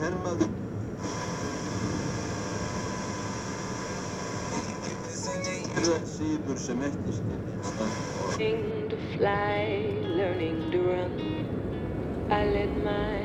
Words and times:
hermaður. 0.00 0.50
Það 5.80 6.04
síður 6.12 6.58
sem 6.60 6.82
ekki 6.86 7.14
skilja. 7.16 7.88
Learning 8.40 8.88
to 8.92 8.98
fly, 9.14 9.64
learning 10.18 10.60
to 10.72 10.80
run. 10.86 11.14
I 12.30 12.40
let 12.46 12.72
my 12.84 13.18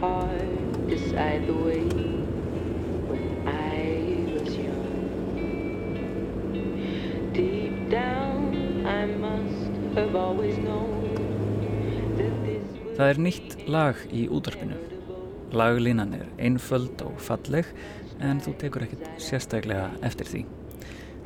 heart 0.00 0.88
decide 0.88 1.46
the 1.46 1.54
way 1.54 1.84
when 3.08 3.48
I 3.54 3.78
was 4.34 4.56
young. 4.56 4.92
Deep 7.32 7.88
down, 7.88 8.84
I 8.84 9.06
must 9.06 9.96
have 9.96 10.16
always 10.16 10.58
known 10.58 11.08
that 12.20 12.34
this 12.44 12.64
was 12.84 12.96
Það 12.98 13.14
er 13.14 13.26
nýtt 13.28 13.58
lag 13.70 14.06
í 14.10 14.28
útvarpinu. 14.28 14.97
Laglínan 15.52 16.12
er 16.16 16.26
einföld 16.38 17.00
og 17.06 17.20
falleg 17.24 17.68
en 18.20 18.40
þú 18.44 18.54
tekur 18.60 18.84
ekkert 18.84 19.06
sérstaklega 19.22 19.90
eftir 20.04 20.28
því. 20.28 20.42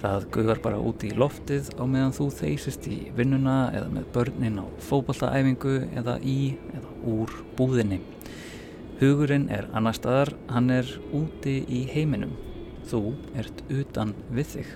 Það 0.03 0.27
guðar 0.35 0.61
bara 0.63 0.81
út 0.83 1.05
í 1.07 1.13
loftið 1.15 1.69
á 1.79 1.87
meðan 1.87 2.15
þú 2.17 2.29
þeysist 2.41 2.87
í 2.91 2.99
vinnuna 3.17 3.57
eða 3.71 3.91
með 3.95 4.09
börnin 4.17 4.63
á 4.63 4.67
fókbaltaæfingu 4.89 5.77
eða 5.99 6.17
í 6.27 6.39
eða 6.75 6.95
úr 7.13 7.37
búðinni. 7.59 8.01
Hugurinn 9.03 9.49
er 9.51 9.67
annar 9.75 9.99
staðar, 9.99 10.35
hann 10.51 10.71
er 10.75 10.91
úti 11.15 11.61
í 11.67 11.85
heiminum. 11.91 12.35
Þú 12.91 13.05
ert 13.39 13.63
utan 13.71 14.15
við 14.31 14.57
þig. 14.57 14.75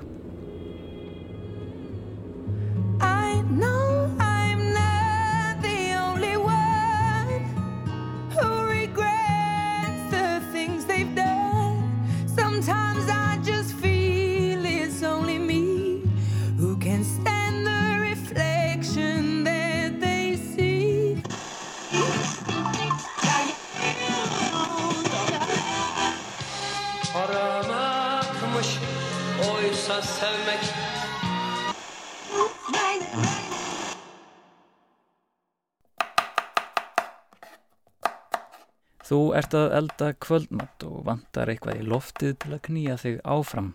Ert 39.47 39.55
að 39.55 39.75
elda 39.79 40.07
kvöldmatt 40.19 40.85
og 40.89 41.03
vantar 41.07 41.51
eitthvað 41.53 41.79
í 41.79 41.85
loftið 41.87 42.33
til 42.43 42.55
að 42.57 42.63
knýja 42.67 42.95
þig 42.99 43.19
áfram. 43.23 43.69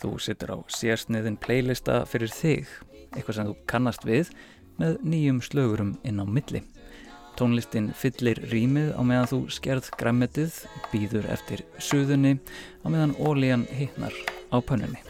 Þú 0.00 0.12
situr 0.24 0.52
á 0.56 0.58
sérsniðin 0.72 1.36
playlista 1.42 1.98
fyrir 2.08 2.32
þig, 2.32 2.70
eitthvað 3.12 3.36
sem 3.36 3.50
þú 3.50 3.56
kannast 3.68 4.06
við, 4.08 4.30
með 4.80 5.02
nýjum 5.04 5.42
slögurum 5.44 5.90
inn 6.08 6.22
á 6.22 6.24
milli. 6.24 6.62
Tónlistin 7.36 7.90
fyllir 7.96 8.40
rýmið 8.52 8.94
á 8.96 9.00
meðan 9.04 9.28
þú 9.34 9.42
skerð 9.52 9.90
græmmetið, 10.00 10.62
býður 10.94 11.28
eftir 11.34 11.64
suðunni, 11.76 12.38
á 12.80 12.86
meðan 12.88 13.12
ólíjan 13.20 13.68
hittnar 13.68 14.16
á 14.48 14.56
pönnunni. 14.64 15.04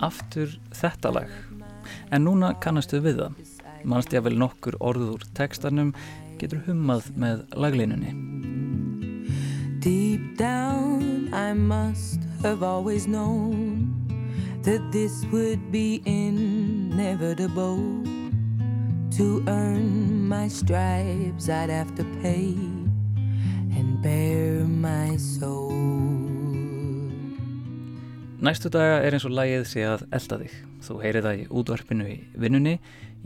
Aftur 0.00 0.54
þetta 0.72 1.12
lag. 1.12 1.30
En 2.10 2.24
núna 2.24 2.54
kannastu 2.62 3.00
við 3.04 3.20
það. 3.24 3.34
Manst 3.84 4.12
ég 4.12 4.24
vel 4.24 4.36
nokkur 4.40 4.76
orður 4.80 5.14
úr 5.18 5.24
textanum, 5.36 5.94
getur 6.40 6.62
hummað 6.66 7.10
með 7.20 7.44
laglínunni. 7.56 8.12
Deep 9.80 10.36
down, 10.36 11.32
I 11.32 11.52
must 11.54 12.20
have 12.42 12.62
always 12.62 13.06
known 13.06 13.88
that 14.62 14.80
this 14.92 15.24
would 15.32 15.70
be 15.72 16.02
inevitable. 16.04 17.78
To 19.16 19.42
earn 19.48 20.28
my 20.28 20.48
stripes, 20.48 21.48
I'd 21.48 21.70
have 21.70 21.94
to 21.96 22.04
pay 22.22 22.54
bare 24.02 24.64
my 24.64 25.16
soul. 25.18 25.70
Næstu 28.40 28.70
daga 28.72 29.02
er 29.04 29.12
eins 29.12 29.26
og 29.28 29.34
lagið 29.36 29.66
sé 29.68 29.82
að 29.84 30.06
elda 30.16 30.38
þig. 30.40 30.52
Þú 30.80 30.94
heyrir 31.02 31.26
það 31.26 31.40
í 31.40 31.48
útvarpinu 31.60 32.06
í 32.08 32.14
vinnunni, 32.40 32.78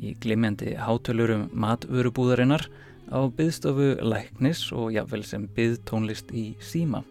í 0.02 0.14
glimjandi 0.18 0.74
hátölurum 0.74 1.46
matvörubúðarinnar, 1.54 2.66
á 3.14 3.20
byðstofu 3.30 3.92
læknis 4.02 4.64
og 4.74 4.90
jafnvel 4.96 5.22
sem 5.22 5.44
byðtónlist 5.54 6.34
í 6.34 6.46
síma. 6.58 7.04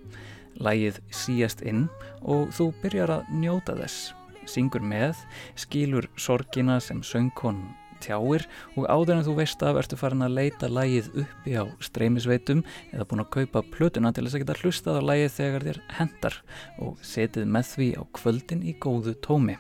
Lagið 0.59 0.99
síjast 1.15 1.63
inn 1.63 1.87
og 2.19 2.51
þú 2.51 2.73
byrjar 2.83 3.15
að 3.19 3.31
njóta 3.39 3.77
þess. 3.79 4.11
Syngur 4.43 4.83
með, 4.83 5.15
skilur 5.55 6.09
sorgina 6.19 6.81
sem 6.83 6.99
söngkon 6.99 7.63
tjáir 8.03 8.45
og 8.75 8.87
áður 8.87 9.15
en 9.17 9.25
þú 9.27 9.35
veist 9.39 9.63
af 9.65 9.79
ertu 9.81 9.99
farin 9.99 10.25
að 10.25 10.35
leita 10.37 10.69
lagið 10.71 11.09
uppi 11.23 11.55
á 11.55 11.63
streymisveitum 11.83 12.63
eða 12.91 13.07
búin 13.09 13.23
að 13.23 13.31
kaupa 13.37 13.63
plötuna 13.73 14.13
til 14.13 14.25
þess 14.25 14.37
að 14.37 14.43
geta 14.43 14.59
hlustað 14.61 14.99
á 14.99 15.07
lagið 15.09 15.33
þegar 15.37 15.67
þér 15.69 15.79
hendar 15.99 16.37
og 16.83 16.99
setið 17.05 17.49
með 17.55 17.71
því 17.71 17.89
á 17.97 18.01
kvöldin 18.19 18.67
í 18.67 18.75
góðu 18.83 19.15
tómi. 19.23 19.57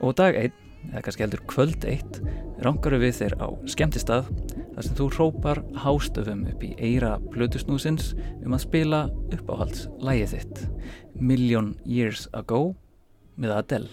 Og 0.00 0.16
dag 0.16 0.38
einn, 0.40 0.56
eða 0.90 1.04
kannski 1.04 1.24
heldur 1.26 1.44
kvöld 1.50 1.84
eitt, 1.88 2.20
rangaru 2.64 3.00
við 3.02 3.18
þér 3.20 3.36
á 3.36 3.48
skemmtistað 3.68 4.30
þar 4.74 4.86
sem 4.86 4.96
þú 4.96 5.08
hrópar 5.16 5.62
hástöfum 5.84 6.46
upp 6.48 6.64
í 6.64 6.72
eira 6.80 7.18
plötusnúsins 7.34 8.14
um 8.40 8.56
að 8.56 8.64
spila 8.64 9.02
uppáhalds 9.28 9.88
lagið 10.00 10.38
þitt 10.38 10.64
Million 11.20 11.74
Years 11.84 12.28
Ago 12.32 12.70
með 13.36 13.58
Adele. 13.60 13.92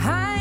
I 0.00 0.31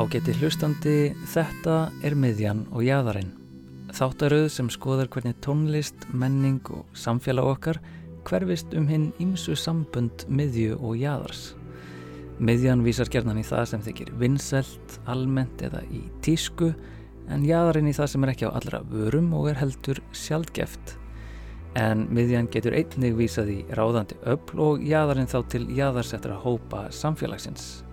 Ágæti 0.00 0.32
hlustandi, 0.38 1.10
þetta 1.28 1.90
er 2.06 2.14
miðjan 2.16 2.62
og 2.72 2.86
jæðarinn. 2.86 3.34
Þáttaröð 3.92 4.46
sem 4.54 4.70
skoðar 4.72 5.10
hvernig 5.12 5.34
tónlist, 5.44 6.06
menning 6.16 6.62
og 6.72 6.86
samfélag 6.96 7.50
okkar 7.50 7.80
hverfist 8.24 8.72
um 8.78 8.86
hinn 8.88 9.10
ímsu 9.20 9.52
sambund 9.60 10.24
miðju 10.32 10.78
og 10.78 10.94
jæðars. 10.96 11.42
Miðjan 12.40 12.86
vísar 12.86 13.10
gerðan 13.12 13.42
í 13.42 13.44
það 13.44 13.66
sem 13.74 13.84
þykir 13.90 14.14
vinnselt, 14.22 14.96
almennt 15.04 15.60
eða 15.68 15.82
í 15.92 16.00
tísku 16.24 16.70
en 17.28 17.44
jæðarinn 17.44 17.92
í 17.92 17.94
það 17.98 18.10
sem 18.14 18.24
er 18.24 18.32
ekki 18.32 18.48
á 18.48 18.56
allra 18.56 18.80
vörum 18.88 19.28
og 19.36 19.50
er 19.52 19.60
heldur 19.60 20.00
sjálfgeft. 20.16 20.96
En 21.76 22.08
miðjan 22.08 22.48
getur 22.48 22.78
einnig 22.78 23.20
vísað 23.20 23.52
í 23.52 23.60
ráðandi 23.76 24.16
öll 24.24 24.64
og 24.64 24.80
jæðarinn 24.80 25.28
þá 25.28 25.38
til 25.52 25.66
jæðarsettra 25.76 26.40
hópa 26.40 26.86
samfélagsins. 26.88 27.89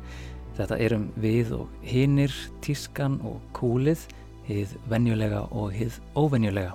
Þetta 0.58 0.78
erum 0.82 1.04
við 1.22 1.52
og 1.54 1.86
hinnir, 1.86 2.34
tískan 2.66 3.20
og 3.28 3.38
kúlið, 3.54 4.08
hið 4.48 4.74
venjulega 4.90 5.44
og 5.54 5.70
hið 5.76 6.00
óvenjulega. 6.18 6.74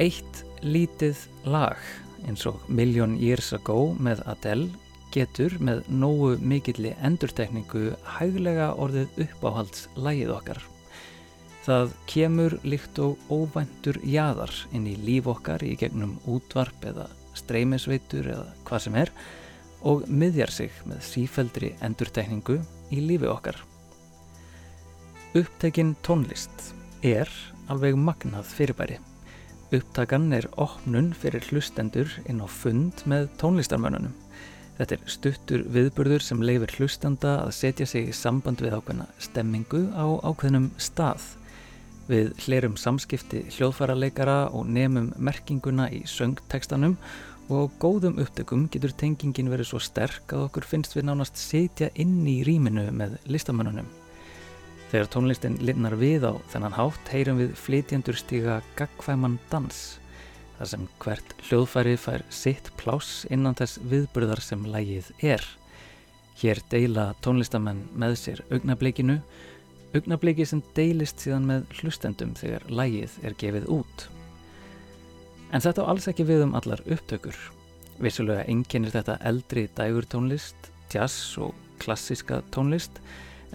Eitt 0.00 0.40
lítið 0.64 1.26
lag 1.44 1.76
eins 2.24 2.46
og 2.48 2.64
Million 2.72 3.18
Years 3.20 3.52
Ago 3.56 3.92
með 4.00 4.22
Adele 4.32 4.70
getur 5.12 5.58
með 5.60 5.84
nógu 5.92 6.34
mikilli 6.40 6.94
endurtekningu 7.04 7.90
hæglega 8.16 8.72
orðið 8.80 9.22
uppáhalds 9.26 9.86
lagið 10.00 10.32
okkar. 10.38 10.60
Það 11.66 11.96
kemur 12.08 12.60
líkt 12.64 13.00
og 13.02 13.20
óvæntur 13.28 13.98
jaðar 14.06 14.52
inn 14.72 14.86
í 14.88 14.96
líf 15.04 15.28
okkar 15.28 15.64
í 15.66 15.74
gegnum 15.76 16.16
útvarp 16.30 16.84
eða 16.86 17.10
streymisveitur 17.36 18.30
eða 18.32 18.54
hvað 18.64 18.86
sem 18.86 19.02
er 19.04 19.12
og 19.12 19.45
miðjar 19.84 20.50
sig 20.50 20.72
með 20.86 21.02
sífældri 21.04 21.74
endurtekningu 21.84 22.60
í 22.90 23.02
lífi 23.02 23.28
okkar. 23.30 23.58
Upptekinn 25.36 25.96
tónlist 26.06 26.72
er 27.04 27.28
alveg 27.68 27.96
magnað 27.98 28.46
fyrirbæri. 28.48 28.96
Upptakan 29.74 30.30
er 30.32 30.46
opnun 30.56 31.10
fyrir 31.12 31.44
hlustendur 31.50 32.08
inn 32.24 32.40
á 32.40 32.46
fund 32.48 33.02
með 33.04 33.28
tónlistarmönunum. 33.40 34.14
Þetta 34.76 34.96
er 34.96 35.10
stuttur 35.10 35.64
viðburður 35.72 36.22
sem 36.24 36.42
leifir 36.44 36.72
hlustanda 36.76 37.38
að 37.42 37.54
setja 37.56 37.86
sig 37.88 38.10
í 38.10 38.14
samband 38.16 38.60
við 38.64 38.76
ákveðna 38.76 39.06
stemmingu 39.18 39.86
á 39.96 40.06
ákveðnum 40.24 40.70
stað. 40.80 41.24
Við 42.06 42.32
hlerum 42.44 42.76
samskipti 42.78 43.46
hljóðfærarleikara 43.56 44.52
og 44.54 44.68
nefnum 44.70 45.12
merkinguna 45.18 45.88
í 45.90 46.04
söngtekstanum 46.06 46.96
og 46.96 47.35
á 47.46 47.70
góðum 47.78 48.16
upptökum 48.22 48.64
getur 48.72 48.94
tengingin 48.98 49.50
verið 49.52 49.70
svo 49.70 49.78
sterk 49.82 50.32
að 50.34 50.48
okkur 50.48 50.66
finnst 50.66 50.96
við 50.96 51.06
nánast 51.06 51.38
setja 51.38 51.90
inn 51.94 52.24
í 52.26 52.40
rýminu 52.46 52.88
með 52.90 53.18
listamönnunum. 53.30 53.86
Þegar 54.90 55.10
tónlistin 55.12 55.58
linnar 55.62 55.94
við 55.98 56.26
á 56.30 56.32
þennan 56.52 56.74
hátt 56.74 57.12
heyrum 57.12 57.38
við 57.42 57.54
flytjandur 57.58 58.18
stiga 58.18 58.58
gagkvæman 58.78 59.38
dans 59.50 60.00
þar 60.56 60.70
sem 60.72 60.88
hvert 61.02 61.34
hljóðfæri 61.48 61.94
fær 62.00 62.24
sitt 62.32 62.70
pláss 62.80 63.26
innan 63.30 63.56
þess 63.58 63.80
viðburðar 63.90 64.42
sem 64.42 64.66
lægið 64.72 65.12
er. 65.34 65.44
Hér 66.40 66.60
deila 66.72 67.10
tónlistamenn 67.24 67.84
með 67.96 68.18
sér 68.20 68.42
augnablikinu, 68.50 69.20
augnabliki 69.96 70.46
sem 70.48 70.64
deilist 70.76 71.22
síðan 71.22 71.48
með 71.50 71.70
hlustendum 71.80 72.34
þegar 72.36 72.66
lægið 72.72 73.18
er 73.22 73.38
gefið 73.40 73.70
út. 73.78 74.08
En 75.52 75.62
þetta 75.62 75.86
á 75.86 75.90
alls 75.92 76.08
ekki 76.10 76.26
við 76.26 76.46
um 76.48 76.56
allar 76.58 76.82
upptökur. 76.90 77.36
Vissulega 78.02 78.44
einkennir 78.50 78.92
þetta 78.92 79.20
eldri 79.24 79.68
dægur 79.76 80.08
tónlist, 80.10 80.72
jazz 80.92 81.36
og 81.38 81.54
klassiska 81.82 82.42
tónlist 82.54 83.00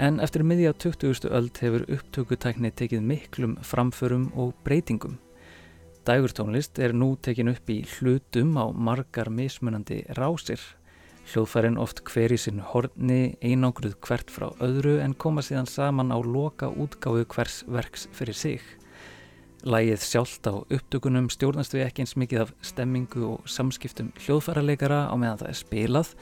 en 0.01 0.19
eftir 0.23 0.45
miðja 0.47 0.71
20. 0.73 1.27
öld 1.29 1.59
hefur 1.61 1.83
upptökutækni 1.91 2.71
tekið 2.73 3.03
miklum 3.05 3.57
framförum 3.65 4.31
og 4.39 4.55
breytingum. 4.65 5.19
Dægurtónlist 6.07 6.79
er 6.81 6.95
nú 6.97 7.13
tekin 7.21 7.51
upp 7.51 7.69
í 7.69 7.83
hlutum 7.85 8.55
á 8.57 8.73
margar 8.73 9.29
mismunandi 9.29 9.99
rásir. 10.17 10.61
Hljóðfærin 11.29 11.77
oft 11.77 12.01
hver 12.09 12.33
í 12.33 12.39
sinn 12.41 12.63
horni 12.71 13.35
einangruð 13.45 13.99
hvert 14.01 14.33
frá 14.33 14.47
öðru 14.65 14.97
en 15.03 15.13
koma 15.13 15.43
síðan 15.45 15.69
saman 15.69 16.09
á 16.09 16.17
loka 16.17 16.71
útgáðu 16.73 17.27
hvers 17.29 17.61
verks 17.69 18.07
fyrir 18.17 18.33
sig. 18.33 18.80
Lægið 19.61 20.01
sjálft 20.01 20.47
á 20.49 20.57
upptökunum 20.57 21.27
stjórnast 21.29 21.75
við 21.75 21.83
ekki 21.85 22.01
eins 22.01 22.15
mikið 22.17 22.39
af 22.47 22.53
stemmingu 22.65 23.27
og 23.27 23.43
samskiptum 23.45 24.07
hljóðfærarleikara 24.23 25.03
á 25.05 25.13
meðan 25.13 25.37
það 25.43 25.51
er 25.51 25.59
spilað, 25.59 26.13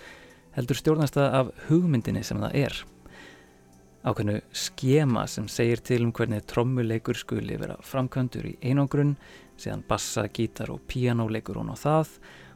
heldur 0.58 0.80
stjórnast 0.80 1.16
það 1.16 1.38
af 1.38 1.54
hugmyndinni 1.70 2.24
sem 2.28 2.42
það 2.44 2.58
er. 2.60 2.76
Ákveðnu 4.04 4.36
skema 4.52 5.24
sem 5.32 5.48
segir 5.48 5.80
til 5.80 6.02
um 6.04 6.12
hvernig 6.12 6.44
trommuleikur 6.52 7.16
skuli 7.16 7.56
vera 7.60 7.80
framkvæmdur 7.80 8.52
í 8.52 8.54
einangrunn, 8.60 9.16
síðan 9.56 9.88
bassa, 9.88 10.28
gítar 10.28 10.76
og 10.76 10.84
píanóleikur 10.92 11.62
hún 11.64 11.72
á 11.72 11.80
það 11.80 12.14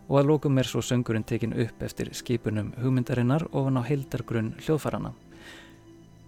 og 0.09 0.19
að 0.19 0.29
lókum 0.33 0.59
er 0.59 0.67
svo 0.67 0.83
söngurinn 0.83 1.23
tekin 1.23 1.55
upp 1.63 1.83
eftir 1.83 2.11
skipunum 2.11 2.73
hugmyndarinnar 2.83 3.47
ofan 3.55 3.79
á 3.79 3.87
heildargrunn 3.87 4.55
hljóðfærana. 4.59 5.15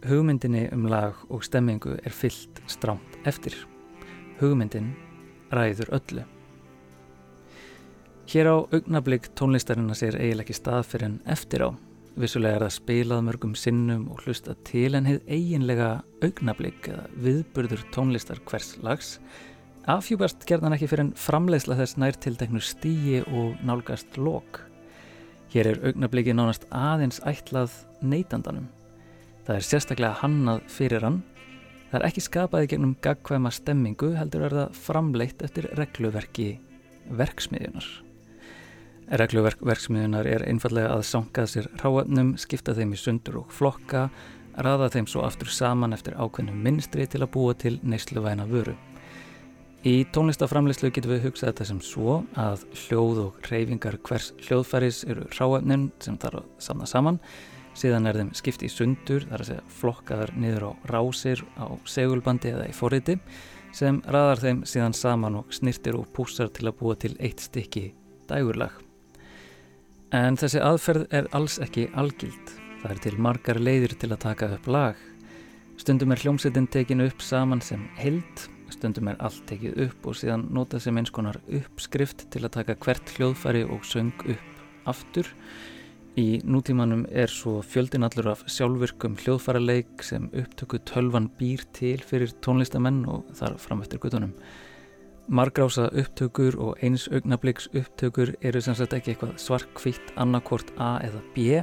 Hugmyndinni 0.07 0.69
um 0.71 0.87
lag 0.87 1.19
og 1.27 1.43
stemmingu 1.43 1.99
er 1.99 2.15
fyllt 2.23 2.63
strámt 2.71 3.19
eftir. 3.27 3.65
Hugmyndin 4.39 4.91
ræður 5.55 5.93
öllu. 5.95 6.23
Hér 8.27 8.49
á 8.51 8.55
augnablík 8.73 9.29
tónlistarinnar 9.37 9.95
sér 9.95 10.17
eiginlega 10.19 10.43
ekki 10.43 10.57
stað 10.57 10.87
fyrir 10.89 11.07
en 11.07 11.17
eftir 11.29 11.63
á. 11.63 11.69
Vissulega 12.19 12.57
er 12.57 12.65
það 12.65 12.77
spilað 12.77 13.25
mörgum 13.27 13.57
sinnum 13.59 14.07
og 14.11 14.23
hlusta 14.23 14.55
til 14.67 14.95
en 14.97 15.07
hefð 15.07 15.27
eiginlega 15.37 15.89
augnablík 16.25 16.89
eða 16.91 17.05
viðburður 17.25 17.83
tónlistar 17.95 18.41
hvers 18.47 18.73
lags 18.83 19.19
afhjúpast 19.85 20.45
gerðan 20.49 20.73
ekki 20.73 20.87
fyrir 20.89 21.05
en 21.05 21.13
framleiðsla 21.19 21.77
þess 21.77 21.99
nærtildeknu 22.01 22.61
stíi 22.63 23.21
og 23.29 23.59
nálgast 23.65 24.17
lok. 24.17 24.63
Hér 25.53 25.69
er 25.71 25.83
augnablíkið 25.91 26.39
nánast 26.39 26.65
aðeins 26.73 27.21
ætlað 27.27 27.75
neytandanum. 28.01 28.65
Það 29.45 29.59
er 29.59 29.67
sérstaklega 29.69 30.19
hannað 30.23 30.63
fyrir 30.73 31.05
hann 31.05 31.21
Það 31.91 31.99
er 31.99 32.07
ekki 32.07 32.23
skapaði 32.25 32.69
gegnum 32.71 32.95
gagkvæma 33.03 33.51
stemmingu 33.53 34.13
heldur 34.17 34.47
er 34.47 34.55
það 34.57 34.79
framleitt 34.85 35.43
eftir 35.45 35.67
regluverki 35.77 36.47
verksmiðjunar. 37.13 37.89
Regluverk 39.21 39.61
verksmiðjunar 39.61 40.25
er 40.25 40.47
einfallega 40.49 40.95
að 40.95 41.03
sangað 41.05 41.51
sér 41.51 41.69
ráöfnum, 41.83 42.33
skipta 42.41 42.73
þeim 42.73 42.95
í 42.95 42.99
sundur 42.99 43.43
og 43.43 43.53
flokka, 43.53 44.07
raða 44.57 44.89
þeim 44.95 45.05
svo 45.11 45.21
aftur 45.27 45.51
saman 45.53 45.93
eftir 45.93 46.17
ákveðnum 46.17 46.57
minnstri 46.65 47.05
til 47.05 47.21
að 47.21 47.33
búa 47.35 47.53
til 47.53 47.77
neysluvæna 47.85 48.47
vöru. 48.49 48.73
Í 49.85 49.99
tónlistaframleyslu 50.09 50.89
getum 50.89 51.11
við 51.13 51.27
hugsað 51.27 51.51
þetta 51.51 51.65
sem 51.69 51.81
svo 51.85 52.23
að 52.41 52.63
hljóð 52.87 53.19
og 53.27 53.49
reyfingar 53.51 53.99
hvers 54.07 54.31
hljóðfæris 54.47 55.03
eru 55.05 55.27
ráöfnum 55.37 55.91
sem 56.01 56.17
þarf 56.17 56.41
að 56.41 56.47
samna 56.65 56.89
saman 56.89 57.21
síðan 57.75 58.07
er 58.09 58.19
þeim 58.21 58.31
skipti 58.37 58.69
í 58.69 58.71
sundur, 58.71 59.25
þar 59.29 59.43
að 59.43 59.49
segja 59.49 59.65
flokkaðar 59.79 60.33
niður 60.39 60.67
á 60.67 60.71
rásir 60.93 61.43
á 61.59 61.67
segulbandi 61.89 62.53
eða 62.53 62.69
í 62.71 62.75
forriti 62.75 63.17
sem 63.75 63.99
raðar 64.07 64.41
þeim 64.43 64.61
síðan 64.67 64.95
saman 64.95 65.39
og 65.41 65.51
snirtir 65.53 65.97
og 65.99 66.07
púsar 66.15 66.51
til 66.55 66.69
að 66.69 66.77
búa 66.79 66.95
til 66.95 67.11
eitt 67.19 67.43
stykki 67.43 67.89
dægurlag. 68.29 68.71
En 70.15 70.37
þessi 70.39 70.61
aðferð 70.63 71.09
er 71.11 71.27
alls 71.35 71.57
ekki 71.59 71.89
algild. 71.99 72.53
Það 72.79 72.91
er 72.93 73.01
til 73.03 73.15
margar 73.19 73.59
leiðir 73.59 73.95
til 73.99 74.11
að 74.13 74.21
taka 74.23 74.51
upp 74.55 74.67
lag. 74.71 74.99
Stundum 75.81 76.13
er 76.15 76.21
hljómsettin 76.23 76.69
tekinu 76.71 77.09
upp 77.09 77.23
saman 77.25 77.59
sem 77.59 77.81
held, 77.99 78.45
stundum 78.71 79.09
er 79.11 79.19
allt 79.19 79.43
tekið 79.49 79.81
upp 79.89 80.07
og 80.07 80.15
síðan 80.15 80.47
nota 80.55 80.79
sem 80.79 80.95
eins 80.95 81.11
konar 81.11 81.41
uppskrift 81.51 82.29
til 82.31 82.45
að 82.45 82.55
taka 82.61 82.77
hvert 82.79 83.11
hljóðfæri 83.17 83.65
og 83.67 83.83
söng 83.83 84.13
upp 84.23 84.87
aftur 84.87 85.27
Í 86.15 86.39
nútímanum 86.47 87.01
er 87.11 87.27
svo 87.27 87.57
fjöldin 87.59 88.05
allur 88.07 88.29
af 88.31 88.45
sjálfvirkum 88.47 89.17
hljóðfæraleik 89.19 90.03
sem 90.07 90.29
upptöku 90.31 90.77
tölvan 90.87 91.25
býr 91.35 91.65
til 91.75 91.99
fyrir 92.07 92.31
tónlistamenn 92.39 93.01
og 93.11 93.25
þar 93.35 93.57
fram 93.59 93.81
eftir 93.83 93.99
gutunum. 93.99 94.31
Margrása 95.27 95.89
upptökur 95.91 96.55
og 96.61 96.79
eins 96.79 97.09
augnabliks 97.11 97.67
upptökur 97.75 98.31
eru 98.39 98.61
sem 98.63 98.77
sagt 98.79 98.95
ekki 98.95 99.11
eitthvað 99.11 99.35
svarkvitt 99.43 100.13
annarkort 100.15 100.71
A 100.79 101.01
eða 101.03 101.19
B, 101.35 101.59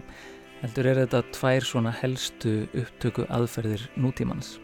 heldur 0.61 0.91
er 0.91 1.01
þetta 1.01 1.23
tvær 1.33 1.69
svona 1.71 1.95
helstu 2.03 2.67
upptöku 2.77 3.25
aðferðir 3.33 3.89
nútímans. 3.97 4.59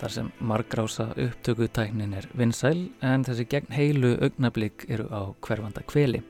Þar 0.00 0.16
sem 0.16 0.34
margrása 0.42 1.12
upptökutæknin 1.14 2.18
er 2.18 2.26
vinsæl 2.34 2.88
en 3.04 3.22
þessi 3.28 3.46
gegn 3.46 3.70
heilu 3.78 4.16
augnablik 4.18 4.88
eru 4.88 5.06
á 5.06 5.30
hverfanda 5.38 5.86
kveli. 5.86 6.24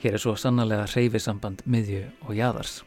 Hér 0.00 0.14
er 0.16 0.22
svo 0.22 0.32
sannlega 0.32 0.86
hreyfisamband 0.88 1.60
miðju 1.68 2.06
og 2.24 2.32
jæðars. 2.32 2.78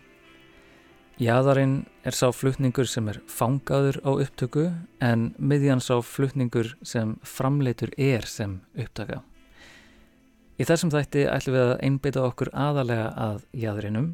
Jæðarinn 1.22 1.84
er 2.02 2.16
sá 2.18 2.32
flutningur 2.34 2.90
sem 2.90 3.06
er 3.12 3.20
fangaður 3.30 4.00
á 4.02 4.12
upptöku 4.18 4.64
en 4.98 5.28
miðjan 5.38 5.84
sá 5.84 6.00
flutningur 6.02 6.72
sem 6.82 7.14
framleitur 7.22 7.94
er 8.02 8.26
sem 8.26 8.58
upptaka. 8.74 9.22
Í 10.58 10.66
þessum 10.66 10.90
þætti 10.90 11.28
ætlum 11.30 11.54
við 11.60 11.64
að 11.68 11.78
einbyta 11.86 12.26
okkur 12.26 12.50
aðalega 12.50 13.08
að 13.14 13.46
jæðarinnum, 13.62 14.12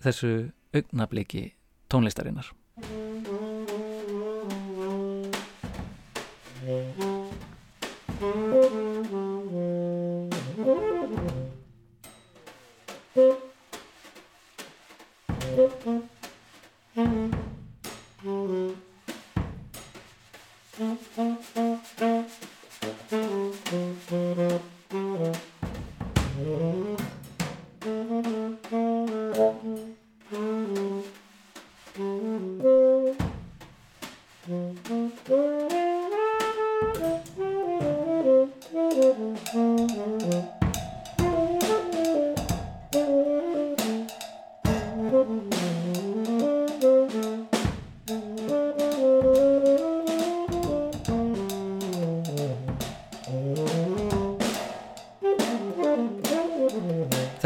þessu 0.00 0.34
augnabliki 0.72 1.50
tónlistarinnar. 1.92 2.48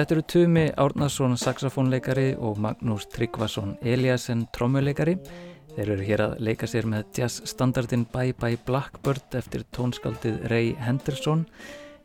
Þetta 0.06 0.14
eru 0.14 0.22
Tumi 0.30 0.62
Árnason 0.78 1.32
saxofónleikari 1.34 2.36
og 2.38 2.60
Magnús 2.62 3.08
Tryggvason 3.10 3.72
Eliasson 3.82 4.44
trommuleikari. 4.54 5.16
Þeir 5.72 5.88
eru 5.96 6.04
hér 6.06 6.20
að 6.22 6.36
leika 6.46 6.68
sér 6.70 6.86
með 6.86 7.08
jazzstandardin 7.18 8.04
Bye 8.12 8.36
Bye 8.38 8.60
Blackbird 8.68 9.34
eftir 9.34 9.64
tónskaldið 9.74 10.44
Ray 10.52 10.76
Henderson. 10.78 11.42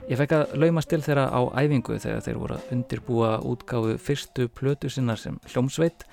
Ég 0.09 0.17
fekk 0.17 0.33
að 0.33 0.55
laumast 0.63 0.89
til 0.89 1.03
þeirra 1.05 1.27
á 1.29 1.41
æfingu 1.61 1.99
þegar 2.01 2.25
þeir 2.25 2.39
voru 2.41 2.57
að 2.57 2.73
undirbúa 2.73 3.29
útgáfu 3.51 3.93
fyrstu 4.01 4.49
plötu 4.49 4.89
sinnar 4.89 5.21
sem 5.21 5.37
hljómsveit. 5.53 6.07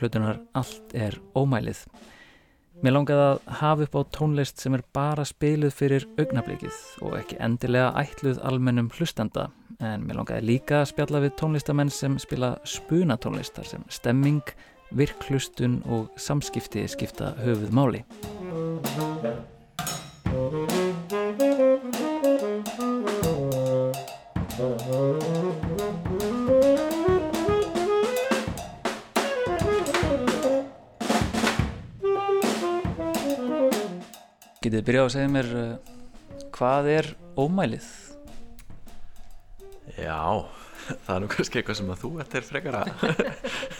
Plötunar 0.00 0.40
Allt 0.56 0.96
er 0.96 1.20
ómælið. 1.36 1.84
Mér 2.80 2.96
langaði 2.96 3.28
að 3.28 3.44
hafa 3.60 3.84
upp 3.84 4.00
á 4.00 4.02
tónlist 4.16 4.64
sem 4.64 4.72
er 4.72 4.88
bara 4.96 5.28
spiluð 5.28 5.76
fyrir 5.84 6.08
augnablikið 6.16 6.80
og 7.04 7.20
ekki 7.20 7.36
endilega 7.44 7.92
ætluð 8.06 8.40
almennum 8.40 8.88
hlustanda 8.96 9.50
en 9.80 10.06
mér 10.06 10.20
langaði 10.20 10.46
líka 10.46 10.80
að 10.82 10.90
spjalla 10.92 11.20
við 11.24 11.34
tónlistamenn 11.40 11.92
sem 11.92 12.16
spila 12.22 12.54
spunatónlistar 12.64 13.68
sem 13.68 13.84
stemming, 13.92 14.42
virklustun 14.96 15.80
og 15.90 16.08
samskipti 16.20 16.86
skipta 16.88 17.34
höfuð 17.42 17.74
máli. 17.76 18.04
Getið 34.66 34.82
byrjað 34.82 35.04
að 35.04 35.12
segja 35.14 35.30
mér 35.30 35.52
uh, 35.54 35.66
hvað 36.56 36.88
er 36.96 37.12
ómælið? 37.38 38.05
Já, 39.96 40.44
það 41.06 41.12
er 41.14 41.22
nú 41.24 41.28
kannski 41.32 41.60
eitthvað 41.60 41.78
sem 41.80 41.92
að 41.94 42.02
þú 42.02 42.10
ættir 42.22 42.44
frekar 42.46 42.76
að 42.82 42.90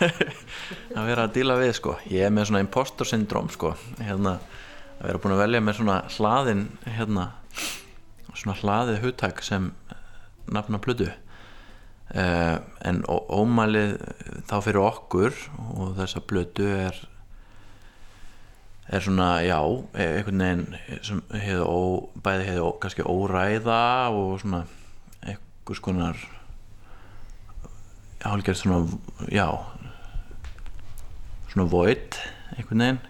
að 0.96 1.08
vera 1.10 1.26
að 1.26 1.34
díla 1.36 1.56
við 1.60 1.74
sko. 1.78 1.96
Ég 2.10 2.26
er 2.28 2.32
með 2.34 2.48
svona 2.50 2.62
impostor 2.64 3.08
syndrom 3.10 3.50
sko. 3.52 3.74
Hérna, 4.00 4.38
að 4.98 5.10
vera 5.10 5.20
búin 5.22 5.34
að 5.36 5.42
velja 5.44 5.60
með 5.66 5.78
svona 5.80 5.98
hlaðin 6.16 6.64
hérna, 6.96 7.26
svona 8.32 8.56
hlaðið 8.62 9.02
hugtak 9.04 9.42
sem 9.44 9.70
nafna 10.52 10.80
plötu. 10.82 11.10
Uh, 12.06 12.60
en 12.86 13.00
ó- 13.10 13.26
ómælið 13.42 13.96
þá 14.46 14.56
fyrir 14.62 14.78
okkur 14.86 15.34
og 15.74 15.96
þessa 15.98 16.20
plötu 16.22 16.68
er 16.70 17.00
er 18.86 19.02
svona, 19.02 19.40
já, 19.42 19.58
einhvern 19.98 20.38
veginn 20.44 21.00
sem 21.02 21.18
hefði 21.34 21.64
ó, 21.66 21.78
bæði 22.22 22.44
hefði 22.46 22.62
ó, 22.62 22.68
kannski 22.84 23.02
óræða 23.10 23.78
og 24.14 24.36
svona 24.44 24.60
einhvers 25.66 25.82
konar 25.82 26.18
hálfgerð 28.22 28.58
svona, 28.60 28.98
já 29.26 29.48
svona 31.50 31.66
void 31.70 32.18
einhvern 32.54 32.84
veginn 32.84 33.00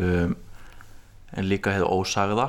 um, 0.00 0.36
en 1.36 1.48
líka 1.50 1.74
hefði 1.74 1.90
ósagða. 1.92 2.46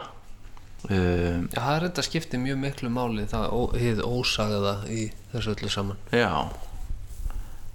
Um, 0.88 1.50
Já, 1.52 1.60
það 1.60 1.74
er 1.74 1.86
þetta 1.88 2.06
skiptir 2.06 2.40
mjög 2.40 2.62
miklu 2.62 2.92
máli 2.94 3.26
það 3.28 3.76
hið 3.82 4.00
ósagða 4.08 4.74
í 4.88 5.10
þessu 5.34 5.56
öllu 5.58 5.72
saman. 5.74 6.00
Já 6.16 6.48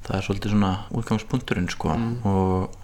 það 0.06 0.16
er 0.16 0.26
svolítið 0.26 0.54
svona 0.54 0.72
útgangspunkturinn 0.96 1.68
sko 1.70 1.92
og 1.92 2.78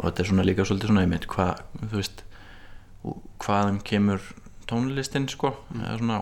og 0.00 0.04
þetta 0.04 0.22
er 0.22 0.28
svona 0.28 0.44
líka 0.44 0.68
svolítið 0.68 0.92
svona 0.92 1.06
einmitt 1.06 1.26
hvað, 1.32 1.64
þú 1.80 1.96
veist 1.96 2.22
hvaðan 3.40 3.80
kemur 3.84 4.22
tónlistin 4.68 5.28
sko 5.32 5.54
eða 5.80 5.96
svona 6.02 6.20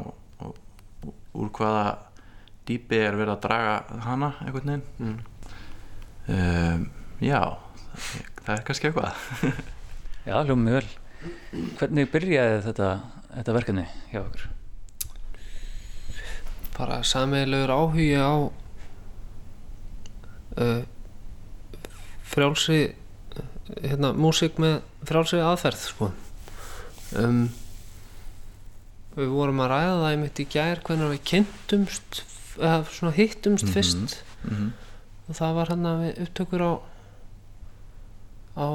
úr 1.39 1.51
hvaða 1.55 1.87
dýpi 2.69 3.01
er 3.01 3.17
verið 3.17 3.35
að 3.37 3.43
draga 3.47 4.03
hana 4.05 4.35
einhvern 4.45 4.75
veginn 4.75 5.17
um, 6.29 6.87
já 7.25 7.41
það, 7.49 8.29
það 8.45 8.55
er 8.57 8.65
kannski 8.69 8.91
eitthvað 8.91 9.11
Já, 10.29 10.43
hljómið 10.45 10.75
vel. 10.77 10.89
Hvernig 11.79 12.11
byrjaði 12.13 12.57
þetta, 12.67 12.89
þetta 13.33 13.53
verkefni 13.57 13.85
hjá 14.11 14.19
okkur? 14.21 14.49
bara 16.79 17.01
samiðilegur 17.03 17.73
áhugi 17.75 18.13
á 18.15 18.31
uh, 20.63 20.83
frjálsi 22.29 22.95
hérna, 23.83 24.13
músík 24.15 24.61
með 24.63 24.79
frjálsi 25.09 25.41
aðferð 25.43 25.83
sko. 25.83 26.11
um, 27.19 27.49
við 29.19 29.33
vorum 29.35 29.61
að 29.65 29.71
ræða 29.75 29.95
það 29.99 30.11
einmitt 30.13 30.41
í 30.43 30.47
gær 30.55 30.81
hvernig 30.87 31.13
við 31.15 31.23
kynntumst 31.33 32.21
eða 32.59 32.79
svona 32.91 33.15
hittumst 33.19 33.69
fyrst. 33.75 34.17
Mhm. 34.45 34.69
og 35.29 35.37
það 35.37 35.55
var 35.59 35.69
hann 35.75 35.87
að 35.91 35.99
við 36.05 36.21
upptökur 36.27 36.63
á 36.65 36.73
á 38.59 38.69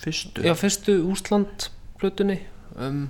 fyrstu? 0.00 0.44
Já, 0.44 0.54
fyrstu 0.56 0.94
Úsland 1.10 1.68
plötunni 2.00 2.38
um, 2.76 3.08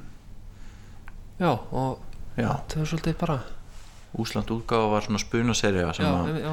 já 1.41 1.51
og 1.53 2.01
já, 2.39 2.51
það 2.71 2.79
var 2.81 2.91
svolítið 2.93 3.19
bara 3.21 3.39
Úsland 4.17 4.51
útgáfa 4.55 4.91
var 4.95 5.05
svona 5.05 5.21
spunaserja 5.21 5.93
sem, 5.95 6.39
já, 6.41 6.53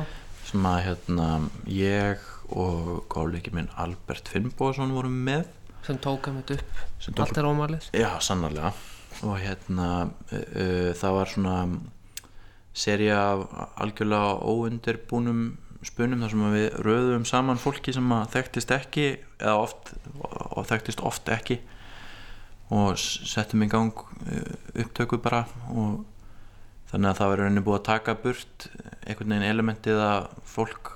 sem 0.49 0.65
að 0.67 0.79
hérna 0.87 1.27
ég 1.69 2.23
og 2.51 3.05
gáleiki 3.13 3.53
minn 3.55 3.69
Albert 3.79 4.27
Finnbóðsson 4.29 4.91
vorum 4.93 5.13
með. 5.25 5.45
Sem 5.87 5.97
tók 6.03 6.27
mitt 6.35 6.51
upp 6.51 6.81
Sem 6.99 7.13
tók- 7.13 7.25
allt 7.27 7.37
er 7.39 7.47
ómalið 7.47 7.87
Já, 7.95 8.09
sannarlega 8.19 8.73
og 9.23 9.39
hérna 9.41 9.89
uh, 10.31 10.91
það 10.99 11.17
var 11.17 11.31
svona 11.31 11.57
serja 12.73 13.19
af 13.19 13.43
algjörlega 13.83 14.39
óundirbúnum 14.49 15.43
spunum 15.83 16.23
þar 16.23 16.31
sem 16.31 16.43
við 16.53 16.65
röðum 16.85 17.25
saman 17.27 17.59
fólki 17.59 17.93
sem 17.93 18.11
að 18.15 18.31
þekktist 18.37 18.71
ekki 18.71 19.05
eða 19.41 19.55
oft 19.59 19.93
og 20.23 20.65
þekktist 20.69 21.03
oft 21.03 21.29
ekki. 21.31 21.59
Og 22.73 22.95
settum 22.97 23.65
í 23.65 23.69
gang 23.71 23.93
uh, 23.93 24.55
upptöku 24.85 25.19
bara 25.21 25.43
og 25.73 26.03
þannig 26.91 27.09
að 27.11 27.19
það 27.19 27.31
var 27.31 27.41
rauninni 27.41 27.65
búið 27.65 27.79
að 27.79 27.87
taka 27.89 28.17
burt 28.21 28.67
einhvern 29.03 29.33
veginn 29.33 29.49
elementið 29.49 30.01
að 30.05 30.29
fólk 30.47 30.93